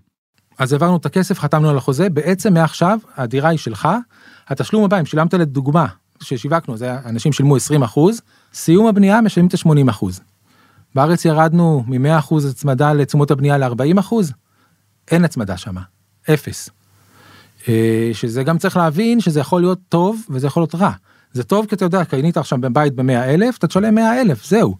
[0.57, 3.89] אז העברנו את הכסף, חתמנו על החוזה, בעצם מעכשיו הדירה היא שלך,
[4.47, 5.85] התשלום הבא, אם שילמת לדוגמה,
[6.23, 8.21] ששיווקנו, זה אנשים שילמו 20 אחוז,
[8.53, 10.21] סיום הבנייה משלמים את ה-80 אחוז.
[10.95, 14.33] בארץ ירדנו מ-100 אחוז הצמדה לתשומות הבנייה ל-40 אחוז,
[15.11, 15.81] אין הצמדה שמה,
[16.33, 16.69] אפס.
[17.69, 20.91] אה, שזה גם צריך להבין שזה יכול להיות טוב וזה יכול להיות רע.
[21.33, 24.75] זה טוב כי אתה יודע, קנית עכשיו בבית ב-100 אלף, אתה תשלם 100 אלף, זהו.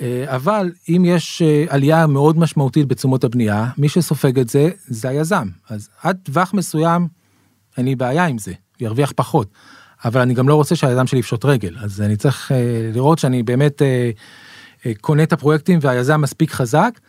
[0.00, 5.08] אה, אבל אם יש אה, עלייה מאוד משמעותית בתשומות הבנייה, מי שסופג את זה, זה
[5.08, 5.48] היזם.
[5.70, 7.08] אז עד טווח מסוים,
[7.76, 9.48] אין לי בעיה עם זה, ירוויח פחות.
[10.04, 13.42] אבל אני גם לא רוצה שהיזם שלי יפשוט רגל, אז אני צריך אה, לראות שאני
[13.42, 13.82] באמת
[15.00, 17.00] קונה את הפרויקטים והיזם מספיק חזק.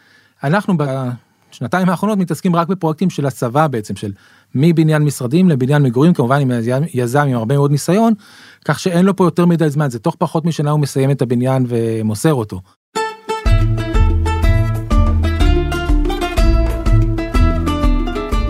[0.44, 4.12] אנחנו בשנתיים האחרונות מתעסקים רק בפרויקטים של הצבא בעצם, של
[4.56, 6.52] מבניין משרדים לבניין מגורים, כמובן עם
[6.94, 8.14] יזם עם הרבה מאוד ניסיון,
[8.66, 11.66] כך שאין לו פה יותר מדי זמן, זה תוך פחות משנה הוא מסיים את הבניין
[11.68, 12.62] ומוסר אותו.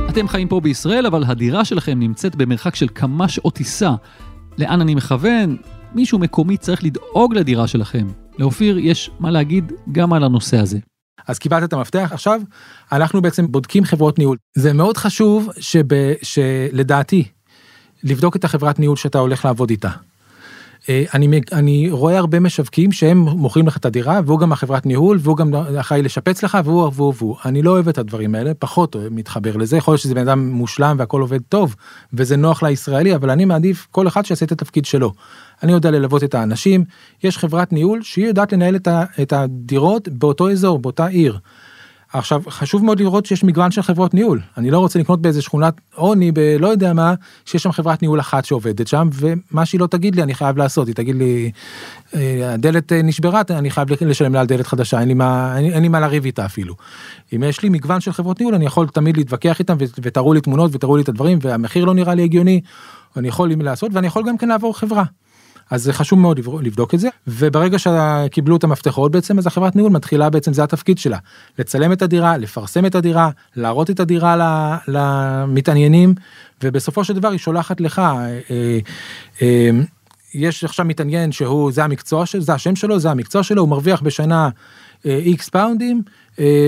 [0.10, 3.92] אתם חיים פה בישראל, אבל הדירה שלכם נמצאת במרחק של כמה שעות טיסה.
[4.58, 5.58] לאן אני מכוון?
[5.96, 8.08] מישהו מקומי צריך לדאוג לדירה שלכם.
[8.40, 10.80] לאופיר יש מה להגיד גם על הנושא הזה.
[11.30, 12.42] אז קיבלת את המפתח עכשיו
[12.92, 15.86] אנחנו בעצם בודקים חברות ניהול זה מאוד חשוב שב,
[16.22, 17.28] שלדעתי
[18.04, 19.89] לבדוק את החברת ניהול שאתה הולך לעבוד איתה.
[20.89, 25.18] אה, אני, אני רואה הרבה משווקים שהם מוכרים לך את הדירה והוא גם החברת ניהול
[25.22, 28.96] והוא גם אחראי לשפץ לך והוא והוא והוא אני לא אוהב את הדברים האלה פחות
[29.12, 31.76] מתחבר לזה יכול להיות שזה בן אדם מושלם והכל עובד טוב
[32.13, 35.13] וזה נוח לישראלי אבל אני מעדיף כל אחד שיעשה את התפקיד שלו.
[35.63, 36.86] אני יודע ללוות את האנשים
[37.24, 38.76] יש חברת ניהול שהיא יודעת לנהל
[39.22, 41.39] את הדירות באותו אזור באותה עיר.
[42.13, 45.82] עכשיו חשוב מאוד לראות שיש מגוון של חברות ניהול אני לא רוצה לקנות באיזה שכונת
[45.95, 47.13] עוני בלא יודע מה
[47.45, 50.88] שיש שם חברת ניהול אחת שעובדת שם ומה שהיא לא תגיד לי אני חייב לעשות
[50.88, 51.52] היא תגיד לי
[52.15, 55.72] אה, הדלת אה, נשברה אני חייב לשלם לה על דלת חדשה אין לי מה אין,
[55.72, 56.76] אין לי מה לריב איתה אפילו.
[57.36, 60.76] אם יש לי מגוון של חברות ניהול אני יכול תמיד להתווכח איתם ותראו לי תמונות
[60.76, 62.62] ותראו לי את הדברים והמחיר לא נראה לי הגיוני.
[63.17, 65.04] אני יכול לעשות ואני יכול גם כן לעבור חברה.
[65.70, 69.92] אז זה חשוב מאוד לבדוק את זה וברגע שקיבלו את המפתחות בעצם אז החברת ניהול
[69.92, 71.18] מתחילה בעצם זה התפקיד שלה
[71.60, 74.36] לצלם את הדירה לפרסם את הדירה להראות את הדירה
[74.88, 76.16] למתעניינים
[76.64, 78.00] ובסופו של דבר היא שולחת לך.
[78.00, 78.80] אה,
[79.42, 79.70] אה,
[80.34, 84.02] יש עכשיו מתעניין שהוא זה המקצוע שלו זה השם שלו זה המקצוע שלו הוא מרוויח
[84.02, 84.50] בשנה
[85.06, 86.12] איקס אה, פאונדים אה,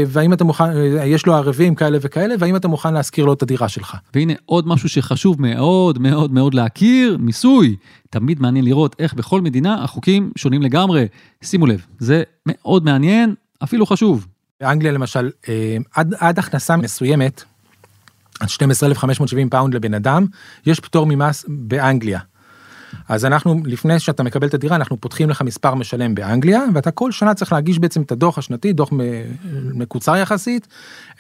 [0.08, 3.42] והאם אתה מוכן אה, יש לו ערבים כאלה וכאלה והאם אתה מוכן להשכיר לו את
[3.42, 3.98] הדירה שלך.
[4.14, 7.76] והנה עוד משהו שחשוב מאוד מאוד מאוד להכיר מיסוי
[8.10, 11.08] תמיד מעניין לראות איך בכל מדינה החוקים שונים לגמרי
[11.44, 14.28] שימו לב זה מאוד מעניין אפילו חשוב.
[14.62, 15.30] באנגליה למשל
[15.96, 17.44] עד, עד הכנסה מסוימת.
[18.40, 20.26] עד 12,570 פאונד לבן אדם
[20.66, 22.20] יש פטור ממס באנגליה.
[23.10, 27.12] אז אנחנו לפני שאתה מקבל את הדירה אנחנו פותחים לך מספר משלם באנגליה ואתה כל
[27.12, 28.90] שנה צריך להגיש בעצם את הדוח השנתי דוח
[29.74, 30.68] מקוצר יחסית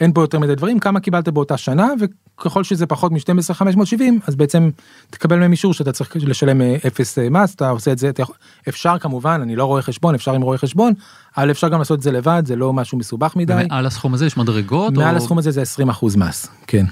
[0.01, 4.35] אין פה יותר מדי דברים כמה קיבלת באותה שנה וככל שזה פחות מ-12 570 אז
[4.35, 4.69] בעצם
[5.09, 8.21] תקבל מהם אישור שאתה צריך לשלם אה, אפס אה, מס אתה עושה את זה אתה
[8.21, 8.35] יכול,
[8.69, 10.93] אפשר כמובן אני לא רואה חשבון אפשר עם רואה חשבון
[11.37, 13.65] אבל אפשר גם לעשות את זה לבד זה לא משהו מסובך מדי.
[13.69, 14.93] מעל הסכום הזה יש מדרגות?
[14.93, 15.17] מעל או...
[15.17, 16.85] הסכום הזה זה 20 אחוז מס כן.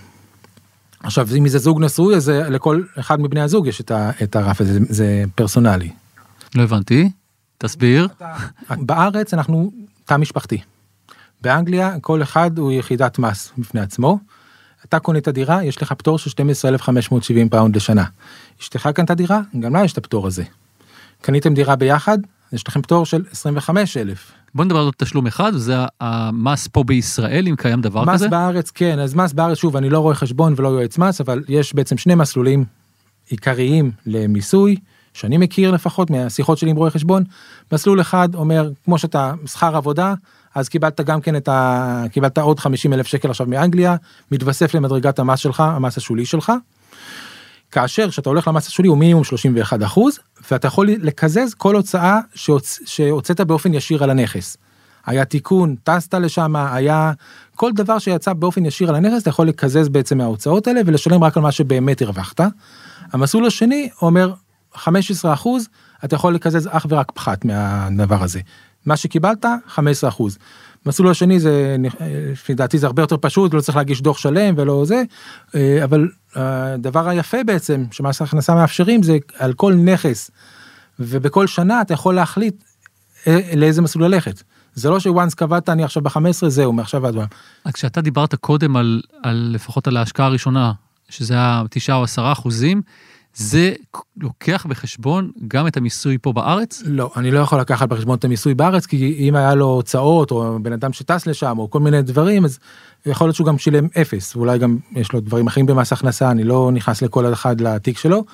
[1.04, 4.62] עכשיו אם זה זוג נשוי אז לכל אחד מבני הזוג יש את, ה, את הרף
[4.62, 5.92] הזה זה פרסונלי.
[6.56, 7.12] לא הבנתי
[7.58, 8.08] תסביר.
[8.70, 9.72] בארץ אנחנו
[10.06, 10.58] תא משפחתי.
[11.42, 14.20] באנגליה כל אחד הוא יחידת מס בפני עצמו.
[14.86, 18.06] אתה קונה את הדירה יש לך פטור של 12,570 פאונד לשנה.
[18.62, 20.44] אשתך קנתה דירה גם לה יש את הפטור הזה.
[21.22, 22.18] קניתם דירה ביחד
[22.54, 24.32] יש לכם פטור של 25,000.
[24.56, 28.26] בוא נדבר על תשלום אחד, זה המס פה בישראל, אם קיים דבר מס כזה.
[28.26, 31.44] מס בארץ, כן, אז מס בארץ, שוב, אני לא רואה חשבון ולא יועץ מס, אבל
[31.48, 32.66] יש בעצם שני מסלולים
[33.30, 34.76] עיקריים למיסוי,
[35.14, 37.24] שאני מכיר לפחות מהשיחות שלי עם רואי חשבון.
[37.72, 40.14] מסלול אחד אומר, כמו שאתה שכר עבודה,
[40.56, 42.04] אז קיבלת גם כן את ה...
[42.12, 43.96] קיבלת עוד 50 אלף שקל עכשיו מאנגליה,
[44.32, 46.52] מתווסף למדרגת המס שלך, המס השולי שלך.
[47.72, 50.20] כאשר כשאתה הולך למס השולי הוא מינימום 31 אחוז,
[50.52, 52.80] ואתה יכול לקזז כל הוצאה שהוצ...
[52.86, 54.58] שהוצאת באופן ישיר על הנכס.
[55.06, 57.12] היה תיקון, טסת לשם, היה
[57.56, 61.38] כל דבר שיצא באופן ישיר על הנכס, אתה יכול לקזז בעצם מההוצאות האלה ולשלם רק
[61.38, 62.42] על מה שבאמת הרווחת.
[63.12, 64.34] המסלול השני אומר
[64.74, 65.68] 15 אחוז,
[66.06, 68.40] אתה יכול לקזז אך ורק פחת מהדבר הזה.
[68.86, 70.38] מה שקיבלת 15 אחוז.
[70.86, 71.76] המסלול השני זה
[72.32, 75.04] לפי דעתי זה הרבה יותר פשוט לא צריך להגיש דוח שלם ולא זה
[75.84, 80.32] אבל הדבר היפה בעצם שמס הכנסה מאפשרים זה על כל נכס
[81.00, 82.64] ובכל שנה אתה יכול להחליט
[83.56, 84.44] לאיזה מסלול ללכת.
[84.74, 87.16] זה לא שוואנס קבעת אני עכשיו ב-15 זהו מעכשיו עד
[87.66, 90.72] אז כשאתה דיברת קודם על, על לפחות על ההשקעה הראשונה
[91.10, 92.82] שזה היה 9 או 10 אחוזים
[93.40, 93.74] זה
[94.18, 96.84] לוקח בחשבון גם את המיסוי פה בארץ?
[96.86, 100.58] לא, אני לא יכול לקחת בחשבון את המיסוי בארץ, כי אם היה לו הוצאות, או
[100.62, 102.60] בן אדם שטס לשם, או כל מיני דברים, אז
[103.06, 106.44] יכול להיות שהוא גם שילם אפס, ואולי גם יש לו דברים אחרים במס הכנסה, אני
[106.44, 108.26] לא נכנס לכל אחד לתיק שלו.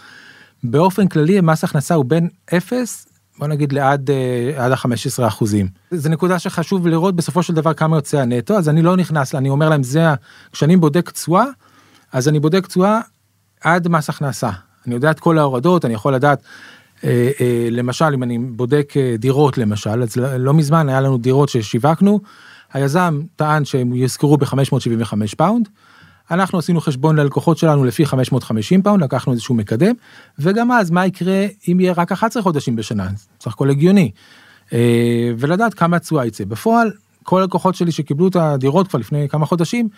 [0.63, 3.07] באופן כללי, מס הכנסה הוא בין אפס,
[3.39, 4.09] בוא נגיד לעד
[4.57, 5.67] עד ה-15 אחוזים.
[5.91, 9.49] זה נקודה שחשוב לראות בסופו של דבר כמה יוצא הנטו, אז אני לא נכנס, אני
[9.49, 10.05] אומר להם, זה,
[10.51, 11.45] כשאני בודק תשואה,
[12.11, 12.99] אז אני בודק תשואה
[13.61, 14.49] עד מס הכנסה.
[14.87, 16.41] אני יודע את כל ההורדות, אני יכול לדעת,
[17.03, 21.49] אה, אה, למשל, אם אני בודק אה, דירות למשל, אז לא, מזמן היה לנו דירות
[21.49, 22.19] ששיווקנו,
[22.73, 25.69] היזם טען שהם יושכרו ב-575 פאונד,
[26.31, 29.93] אנחנו עשינו חשבון ללקוחות שלנו לפי 550 פאונד, לקחנו איזשהו מקדם,
[30.39, 33.09] וגם אז מה יקרה אם יהיה רק 11 חודשים בשנה,
[33.41, 34.11] סך הכל הגיוני,
[35.37, 36.45] ולדעת כמה תשואה יצא.
[36.45, 36.91] בפועל,
[37.23, 39.89] כל הלקוחות שלי שקיבלו את הדירות כבר לפני כמה חודשים,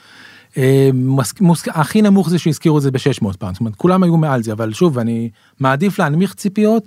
[1.67, 4.73] הכי נמוך זה שהזכירו את זה ב-600 פעם, זאת אומרת כולם היו מעל זה, אבל
[4.73, 5.29] שוב אני
[5.59, 6.83] מעדיף להנמיך ציפיות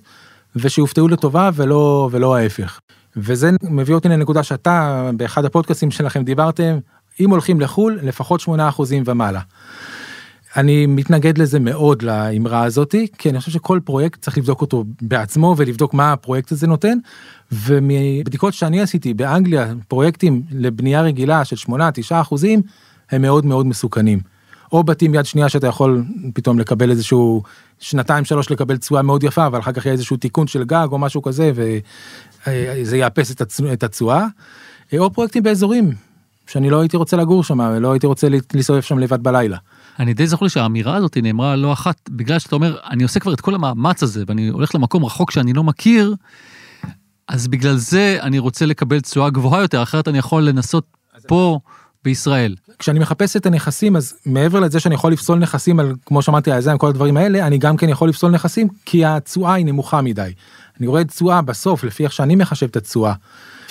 [0.57, 2.81] ושיופתעו לטובה ולא ולא ההפך.
[3.17, 6.79] וזה מביא אותי לנקודה שאתה באחד הפודקאסים שלכם דיברתם,
[7.21, 8.49] אם הולכים לחו"ל לפחות 8%
[9.05, 9.41] ומעלה.
[10.57, 15.55] אני מתנגד לזה מאוד לאמרה הזאתי כי אני חושב שכל פרויקט צריך לבדוק אותו בעצמו
[15.59, 16.99] ולבדוק מה הפרויקט הזה נותן
[17.53, 21.73] ומבדיקות שאני עשיתי באנגליה פרויקטים לבנייה רגילה של 8-9
[22.11, 22.63] אחוזים
[23.11, 24.21] הם מאוד מאוד מסוכנים.
[24.73, 27.43] או בתים יד שנייה שאתה יכול פתאום לקבל איזשהו
[27.79, 30.99] שנתיים שלוש לקבל תשואה מאוד יפה אבל אחר כך יהיה איזשהו תיקון של גג או
[30.99, 33.33] משהו כזה וזה יאפס
[33.73, 34.27] את התשואה.
[34.99, 35.93] או פרויקטים באזורים
[36.47, 39.57] שאני לא הייתי רוצה לגור שם ולא הייתי רוצה להסתובב שם לבד בלילה.
[39.99, 43.41] אני די זוכר שהאמירה הזאת נאמרה לא אחת בגלל שאתה אומר אני עושה כבר את
[43.41, 46.15] כל המאמץ הזה ואני הולך למקום רחוק שאני לא מכיר.
[47.29, 50.85] אז בגלל זה אני רוצה לקבל תשואה גבוהה יותר אחרת אני יכול לנסות
[51.27, 51.59] פה.
[52.05, 52.55] בישראל.
[52.81, 56.79] כשאני מחפש את הנכסים אז מעבר לזה שאני יכול לפסול נכסים על כמו שאמרתי היזם
[56.79, 60.33] כל הדברים האלה אני גם כן יכול לפסול נכסים כי התשואה היא נמוכה מדי.
[60.81, 63.13] אני רואה תשואה בסוף לפי איך שאני מחשב את התשואה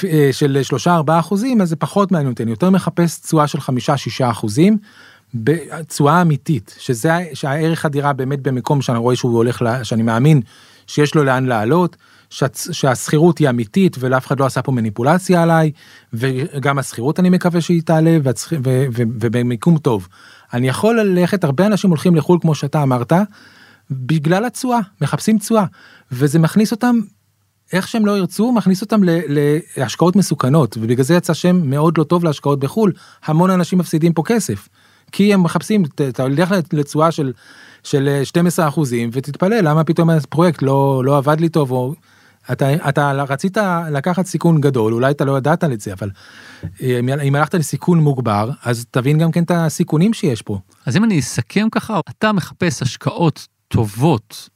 [0.04, 3.62] אה, של 3-4 אחוזים אז זה פחות מעניין אותי אני יותר מחפש תשואה של 5-6
[4.32, 4.78] אחוזים.
[5.34, 10.42] בתשואה אמיתית שזה שהערך הדירה באמת במקום שאני רואה שהוא הולך שאני מאמין
[10.88, 11.96] שיש לו לאן לעלות.
[12.72, 15.72] שהשכירות היא אמיתית ולאף אחד לא עשה פה מניפולציה עליי
[16.14, 18.18] וגם השכירות אני מקווה שהיא תעלה
[18.94, 20.08] ובמיקום טוב.
[20.54, 23.14] אני יכול ללכת הרבה אנשים הולכים לחו"ל כמו שאתה אמרת
[23.92, 25.66] בגלל התשואה מחפשים תשואה
[26.12, 27.00] וזה מכניס אותם
[27.74, 29.02] איך שהם לא ירצו מכניס אותם
[29.78, 32.94] להשקעות מסוכנות ובגלל זה יצא שם מאוד לא טוב להשקעות בחו"ל
[33.26, 34.70] המון אנשים מפסידים פה כסף.
[35.12, 35.84] כי הם מחפשים
[36.20, 37.34] הולך לתשואה של
[37.84, 41.94] של 12 אחוזים ותתפלא למה פתאום הפרויקט לא לא עבד לי טוב או
[42.52, 43.58] אתה, אתה רצית
[43.92, 46.10] לקחת סיכון גדול, אולי אתה לא ידעת את זה, אבל
[46.82, 50.60] אה, אם הלכת לסיכון מוגבר, אז תבין גם כן את הסיכונים שיש פה.
[50.86, 54.50] אז אם אני אסכם ככה, אתה מחפש השקעות טובות,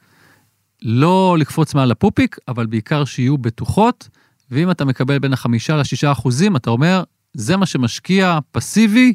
[0.81, 4.09] לא לקפוץ מעל הפופיק, אבל בעיקר שיהיו בטוחות,
[4.51, 7.03] ואם אתה מקבל בין החמישה לשישה אחוזים, אתה אומר,
[7.33, 9.13] זה מה שמשקיע פסיבי,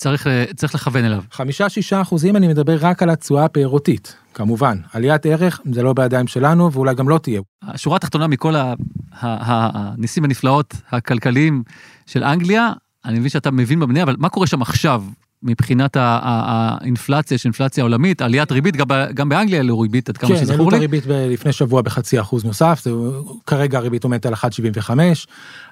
[0.00, 1.22] צריך, צריך לכוון אליו.
[1.32, 4.78] חמישה שישה אחוזים אני מדבר רק על התשואה הפירותית, כמובן.
[4.92, 7.40] עליית ערך זה לא בידיים שלנו ואולי גם לא תהיה.
[7.62, 8.54] השורה התחתונה מכל
[9.20, 11.62] הניסים הנפלאות הכלכליים
[12.06, 12.72] של אנגליה,
[13.04, 15.04] אני מבין שאתה מבין בבנייה, אבל מה קורה שם עכשיו?
[15.42, 18.76] מבחינת האינפלציה, יש אינפלציה עולמית, עליית ריבית,
[19.14, 20.56] גם באנגליה העלו ריבית, עד כמה כן, שזכור לי.
[20.56, 22.90] כן, העלו את הריבית לפני שבוע בחצי אחוז נוסף, זה,
[23.46, 24.90] כרגע הריבית עומדת על 1.75,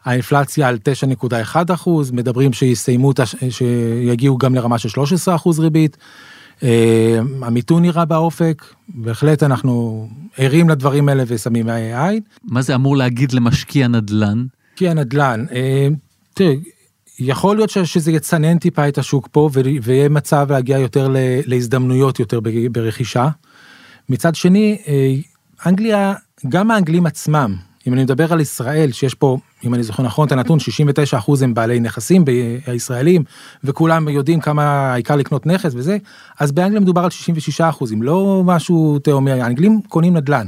[0.05, 0.79] האינפלציה על
[1.25, 3.13] 9.1 אחוז, מדברים שיסיימו,
[3.51, 5.97] שיגיעו גם לרמה של 13 אחוז ריבית.
[6.63, 12.21] אה, המיתון נראה באופק, בהחלט אנחנו ערים לדברים האלה ושמים עין.
[12.45, 14.47] מה זה אמור להגיד למשקיע נדל"ן?
[14.73, 15.89] משקיע נדל"ן, אה,
[16.35, 16.55] תראה,
[17.21, 19.51] יכול להיות שזה יצנן טיפה את השוק פה
[19.83, 21.09] ויהיה מצב להגיע יותר
[21.47, 22.41] להזדמנויות יותר
[22.73, 23.29] ברכישה.
[24.09, 24.79] מצד שני,
[25.67, 26.15] אנגליה,
[26.49, 30.33] גם האנגלים עצמם, אם אני מדבר על ישראל, שיש פה, אם אני זוכר נכון את
[30.33, 32.25] הנתון, 69 אחוז הם בעלי נכסים
[32.67, 33.25] הישראלים,
[33.65, 35.99] וכולם יודעים כמה העיקר לקנות נכס וזה,
[36.41, 40.47] אז באנגליה מדובר על 66 אחוזים, לא משהו תאומי, האנגלים קונים נדל"ן.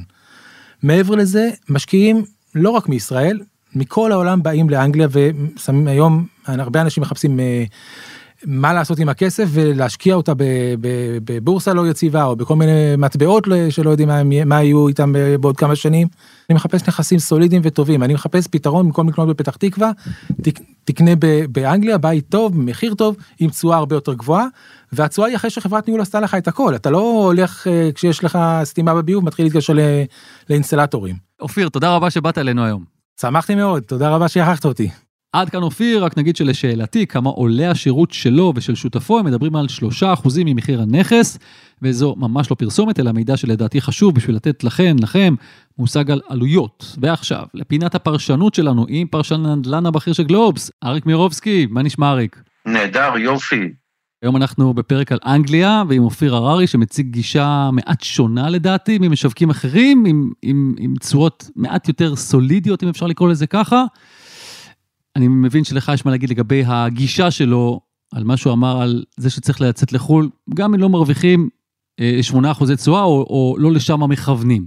[0.82, 3.40] מעבר לזה, משקיעים לא רק מישראל,
[3.74, 7.64] מכל העולם באים לאנגליה ושמים היום, הרבה אנשים מחפשים אה,
[8.44, 10.32] מה לעשות עם הכסף ולהשקיע אותה
[11.24, 14.08] בבורסה לא יציבה או בכל מיני מטבעות שלא יודעים
[14.46, 16.08] מה, יהיו איתם בעוד כמה שנים.
[16.50, 19.90] אני מחפש נכסים סולידיים וטובים אני מחפש פתרון במקום לקנות בפתח תקווה
[20.42, 21.10] תק, תקנה
[21.52, 24.46] באנגליה בית טוב מחיר טוב עם תשואה הרבה יותר גבוהה
[24.92, 28.38] והתשואה היא אחרי שחברת ניהול עשתה לך את הכל אתה לא הולך אה, כשיש לך
[28.64, 29.74] סתימה בביוב מתחיל להתקשר
[30.50, 31.16] לאינסטלטורים.
[31.40, 32.99] אופיר תודה רבה שבאת אלינו היום.
[33.20, 34.88] שמחתי מאוד תודה רבה שהכרחת אותי.
[35.32, 39.66] עד כאן אופיר, רק נגיד שלשאלתי כמה עולה השירות שלו ושל שותפו, הם מדברים על
[40.02, 40.04] 3%
[40.44, 41.38] ממחיר הנכס,
[41.82, 45.34] וזו ממש לא פרסומת, אלא מידע שלדעתי חשוב בשביל לתת לכן, לכם,
[45.78, 46.96] מושג על עלויות.
[47.00, 52.42] ועכשיו, לפינת הפרשנות שלנו עם פרשן הנדל"ן הבכיר של גלובס, אריק מירובסקי, מה נשמע אריק?
[52.66, 53.68] נהדר, יופי.
[54.22, 60.04] היום אנחנו בפרק על אנגליה ועם אופיר הררי שמציג גישה מעט שונה לדעתי ממשווקים אחרים
[60.06, 63.84] עם, עם, עם צורות מעט יותר סולידיות אם אפשר לקרוא לזה ככה.
[65.16, 67.80] אני מבין שלך יש מה להגיד לגבי הגישה שלו,
[68.14, 71.48] על מה שהוא אמר על זה שצריך לצאת לחו"ל, גם אם לא מרוויחים
[72.22, 74.66] 8 אה, אחוזי תשואה או, או לא לשם המכוונים.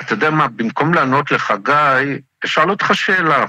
[0.00, 3.44] אתה יודע מה, במקום לענות לך, גיא, אשאל אותך שאלה.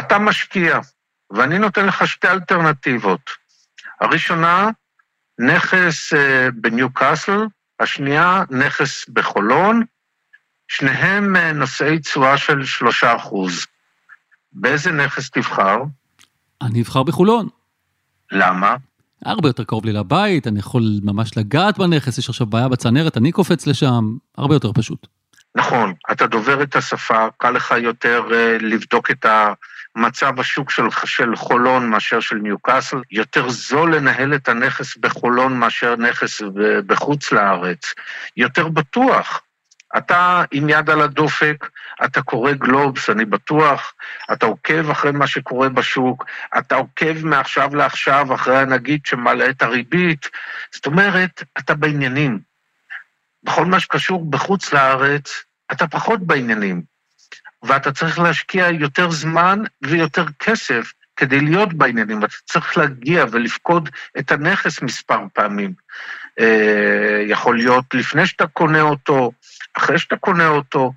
[0.00, 0.78] אתה משקיע,
[1.34, 3.30] ואני נותן לך שתי אלטרנטיבות.
[4.00, 4.70] הראשונה,
[5.38, 7.46] נכס אה, בניו קאסל,
[7.80, 9.82] השנייה, נכס בחולון,
[10.68, 13.66] שניהם אה, נושאי תשואה של שלושה אחוז.
[14.52, 15.76] באיזה נכס תבחר?
[16.62, 17.48] אני אבחר בחולון.
[18.32, 18.76] למה?
[19.24, 23.32] הרבה יותר קרוב לי לבית, אני יכול ממש לגעת בנכס, יש עכשיו בעיה בצנרת, אני
[23.32, 25.06] קופץ לשם, הרבה יותר פשוט.
[25.54, 29.26] נכון, אתה דובר את השפה, קל לך יותר uh, לבדוק את
[29.96, 35.96] המצב השוק של, של חולון מאשר של ניוקאסל, יותר זול לנהל את הנכס בחולון מאשר
[35.96, 36.42] נכס
[36.86, 37.94] בחוץ לארץ,
[38.36, 39.42] יותר בטוח.
[39.96, 41.68] אתה עם יד על הדופק,
[42.04, 43.94] אתה קורא גלובס, אני בטוח,
[44.32, 46.24] אתה עוקב אחרי מה שקורה בשוק,
[46.58, 50.28] אתה עוקב מעכשיו לעכשיו אחרי הנגיד שמעלה את הריבית,
[50.72, 52.38] זאת אומרת, אתה בעניינים.
[53.42, 56.82] בכל מה שקשור בחוץ לארץ, אתה פחות בעניינים,
[57.64, 64.32] ואתה צריך להשקיע יותר זמן ויותר כסף כדי להיות בעניינים, אתה צריך להגיע ולפקוד את
[64.32, 65.72] הנכס מספר פעמים.
[66.40, 69.32] אה, יכול להיות לפני שאתה קונה אותו,
[69.74, 70.92] אחרי שאתה קונה אותו.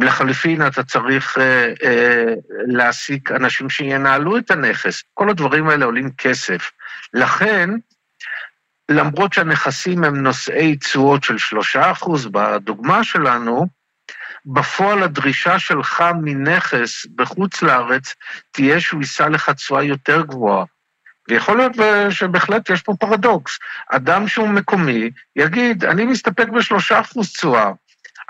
[0.00, 2.34] לחליפין אתה צריך אה, אה,
[2.66, 5.02] להעסיק אנשים שינהלו את הנכס.
[5.14, 6.70] כל הדברים האלה עולים כסף.
[7.14, 7.70] לכן,
[8.88, 13.66] למרות שהנכסים הם נושאי תשואות של שלושה אחוז בדוגמה שלנו,
[14.46, 18.14] בפועל הדרישה שלך מנכס בחוץ לארץ
[18.50, 20.64] תהיה שהוא יישא לך תשואה יותר גבוהה.
[21.28, 21.72] ויכול להיות
[22.10, 23.58] שבהחלט יש פה פרדוקס.
[23.90, 27.70] אדם שהוא מקומי יגיד, אני מסתפק בשלושה אחוז תשואה.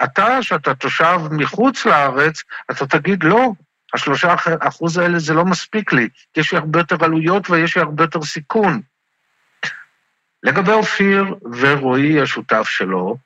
[0.04, 3.52] אתה, שאתה תושב מחוץ לארץ, אתה תגיד, לא,
[3.94, 8.04] השלושה אחוז האלה זה לא מספיק לי, יש לי הרבה יותר עלויות ויש לי הרבה
[8.04, 8.80] יותר סיכון.
[10.42, 13.16] לגבי אופיר ורועי, השותף שלו,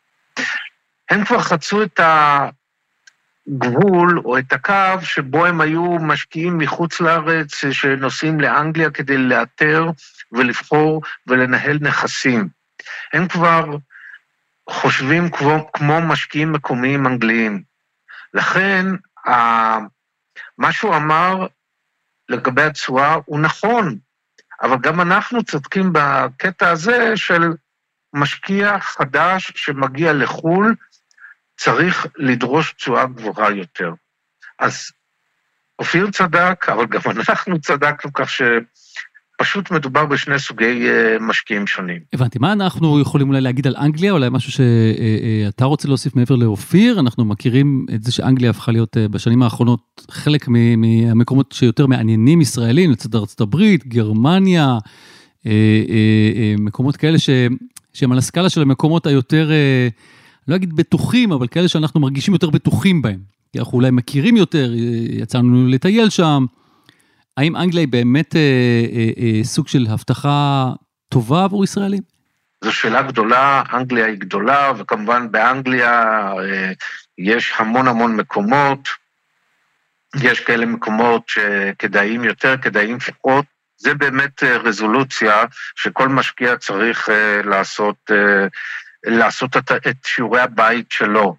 [1.10, 2.00] הם כבר חצו את
[3.48, 9.90] הגבול או את הקו שבו הם היו משקיעים מחוץ לארץ, שנוסעים לאנגליה כדי לאתר
[10.32, 12.48] ולבחור ולנהל נכסים.
[13.12, 13.76] הם כבר
[14.70, 17.62] חושבים כמו, כמו משקיעים מקומיים אנגליים.
[18.34, 18.86] לכן,
[20.58, 21.46] מה שהוא אמר
[22.28, 23.98] לגבי התשואה הוא נכון,
[24.62, 27.42] אבל גם אנחנו צודקים בקטע הזה של
[28.12, 30.74] משקיע חדש שמגיע לחו"ל,
[31.56, 33.92] צריך לדרוש תשואה גבוהה יותר.
[34.58, 34.90] אז
[35.78, 38.42] אופיר צדק, אבל גם אנחנו צדקנו כך ש...
[39.38, 42.00] פשוט מדובר בשני סוגי אה, משקיעים שונים.
[42.12, 47.00] הבנתי, מה אנחנו יכולים אולי להגיד על אנגליה, אולי משהו שאתה רוצה להוסיף מעבר לאופיר,
[47.00, 52.90] אנחנו מכירים את זה שאנגליה הפכה להיות אה, בשנים האחרונות חלק מהמקומות שיותר מעניינים ישראלים,
[52.90, 54.78] לצד ארצות הברית, גרמניה,
[55.46, 57.30] אה, מקומות כאלה ש,
[57.92, 59.50] שהם על הסקאלה של המקומות היותר,
[60.48, 63.20] לא אגיד בטוחים, אבל כאלה שאנחנו מרגישים יותר בטוחים בהם.
[63.52, 64.70] כי אנחנו אולי מכירים יותר,
[65.08, 66.44] יצאנו לטייל שם.
[67.36, 68.40] האם אנגליה היא באמת אה,
[68.92, 70.72] אה, אה, סוג של הבטחה
[71.08, 72.02] טובה עבור ישראלים?
[72.64, 75.92] זו שאלה גדולה, אנגליה היא גדולה, וכמובן באנגליה
[76.38, 76.72] אה,
[77.18, 78.88] יש המון המון מקומות.
[80.20, 83.44] יש כאלה מקומות שכדאיים יותר, כדאיים פחות.
[83.78, 85.44] זה באמת אה, רזולוציה
[85.76, 88.46] שכל משקיע צריך אה, לעשות, אה,
[89.06, 91.36] לעשות את, את שיעורי הבית שלו.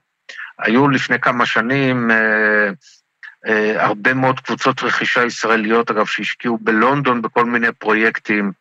[0.59, 2.11] היו לפני כמה שנים
[3.75, 8.51] הרבה מאוד קבוצות רכישה ישראליות, אגב, שהשקיעו בלונדון בכל מיני פרויקטים.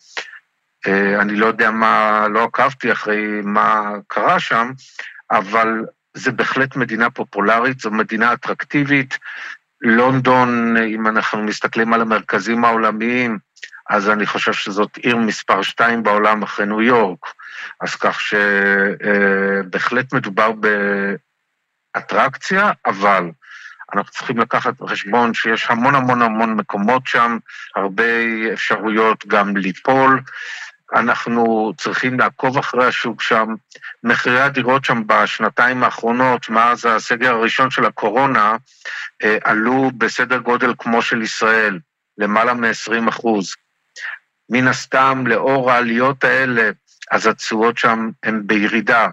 [1.20, 4.72] אני לא יודע מה, לא עקבתי אחרי מה קרה שם,
[5.30, 5.68] אבל
[6.14, 9.18] זה בהחלט מדינה פופולרית, זו מדינה אטרקטיבית.
[9.80, 13.38] לונדון, אם אנחנו מסתכלים על המרכזים העולמיים,
[13.90, 17.18] אז אני חושב שזאת עיר מספר שתיים בעולם אחרי ניו יורק.
[17.80, 20.52] אז כך שבהחלט מדובר
[21.94, 23.30] באטרקציה, אבל
[23.94, 27.38] אנחנו צריכים לקחת בחשבון שיש המון המון המון מקומות שם,
[27.76, 28.04] הרבה
[28.52, 30.20] אפשרויות גם ליפול.
[30.94, 33.54] אנחנו צריכים לעקוב אחרי השוק שם.
[34.04, 38.57] מחירי הדירות שם בשנתיים האחרונות, מאז הסגר הראשון של הקורונה,
[39.24, 41.78] אה, עלו בסדר גודל כמו של ישראל,
[42.18, 43.54] למעלה מ-20 אחוז.
[44.50, 46.70] מן הסתם, לאור העליות האלה,
[47.11, 49.09] אז התשואות שם הן בירידה.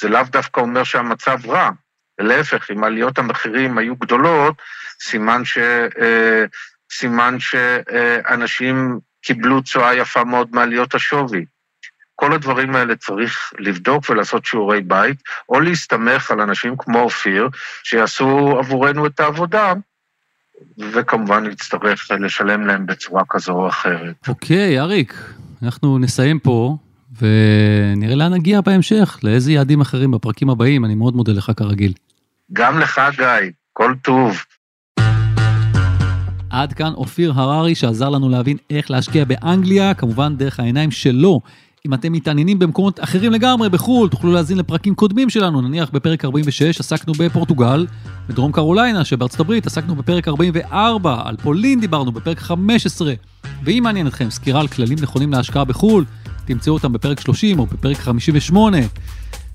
[0.00, 1.70] זה לאו דווקא אומר שהמצב רע,
[2.18, 4.62] להפך, אם עליות המחירים היו גדולות,
[5.02, 5.58] סימן, ש,
[6.00, 6.44] אה,
[6.92, 11.44] סימן שאנשים קיבלו תשואה יפה מאוד מעליות השווי.
[12.14, 17.48] כל הדברים האלה צריך לבדוק ולעשות שיעורי בית, או להסתמך על אנשים כמו אופיר,
[17.82, 19.72] שיעשו עבורנו את העבודה,
[20.78, 24.14] וכמובן נצטרך לשלם להם בצורה כזו או אחרת.
[24.28, 25.14] אוקיי, אריק,
[25.62, 26.76] אנחנו נסיים פה,
[27.22, 31.92] ונראה לאן נגיע בהמשך, לאיזה יעדים אחרים בפרקים הבאים, אני מאוד מודה לך כרגיל.
[32.52, 34.36] גם לך, גיא, כל טוב.
[36.50, 41.40] עד כאן אופיר הררי שעזר לנו להבין איך להשקיע באנגליה, כמובן דרך העיניים שלו.
[41.86, 46.80] אם אתם מתעניינים במקומות אחרים לגמרי בחו"ל, תוכלו להאזין לפרקים קודמים שלנו, נניח בפרק 46
[46.80, 47.86] עסקנו בפורטוגל,
[48.28, 53.12] בדרום קרוליינה שבארצות הברית עסקנו בפרק 44, על פולין דיברנו בפרק 15,
[53.64, 56.04] ואם מעניין אתכם סקירה על כללים נכונים להשקעה בחו"ל,
[56.48, 58.78] תמצאו אותם בפרק 30 או בפרק 58.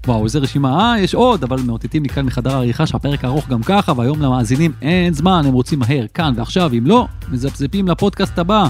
[0.08, 3.64] וואו, איזה רשימה, אה, יש עוד, אבל מאותתים לי כאן מחדר העריכה שהפרק ארוך גם
[3.64, 8.68] ככה, והיום למאזינים אין זמן, הם רוצים מהר, כאן ועכשיו, אם לא, מזפזפים לפודקאסט הבא.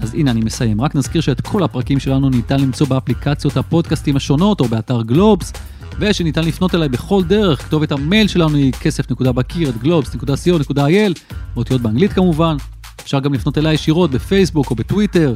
[0.00, 4.60] אז הנה אני מסיים, רק נזכיר שאת כל הפרקים שלנו ניתן למצוא באפליקציות הפודקאסטים השונות
[4.60, 5.52] או באתר גלובס,
[5.98, 12.56] ושניתן לפנות אליי בכל דרך, כתובת המייל שלנו היא כסף.בקיר את גלובס.co.il, באותיות באנגלית כמובן.
[13.02, 15.34] אפשר גם לפנות אליי ישירות בפייסבוק או בטוויטר.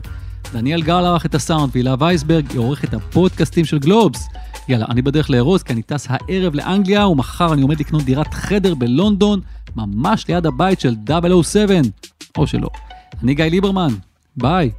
[0.53, 4.29] דניאל גל ערך את הסאונד והילה וייסברג היא עורכת הפודקאסטים של גלובס.
[4.69, 8.75] יאללה, אני בדרך לארוז כי אני טס הערב לאנגליה ומחר אני עומד לקנות דירת חדר
[8.75, 9.41] בלונדון,
[9.77, 10.95] ממש ליד הבית של
[11.43, 11.75] 007,
[12.39, 12.69] או שלא.
[13.23, 13.95] אני גיא ליברמן,
[14.37, 14.71] ביי.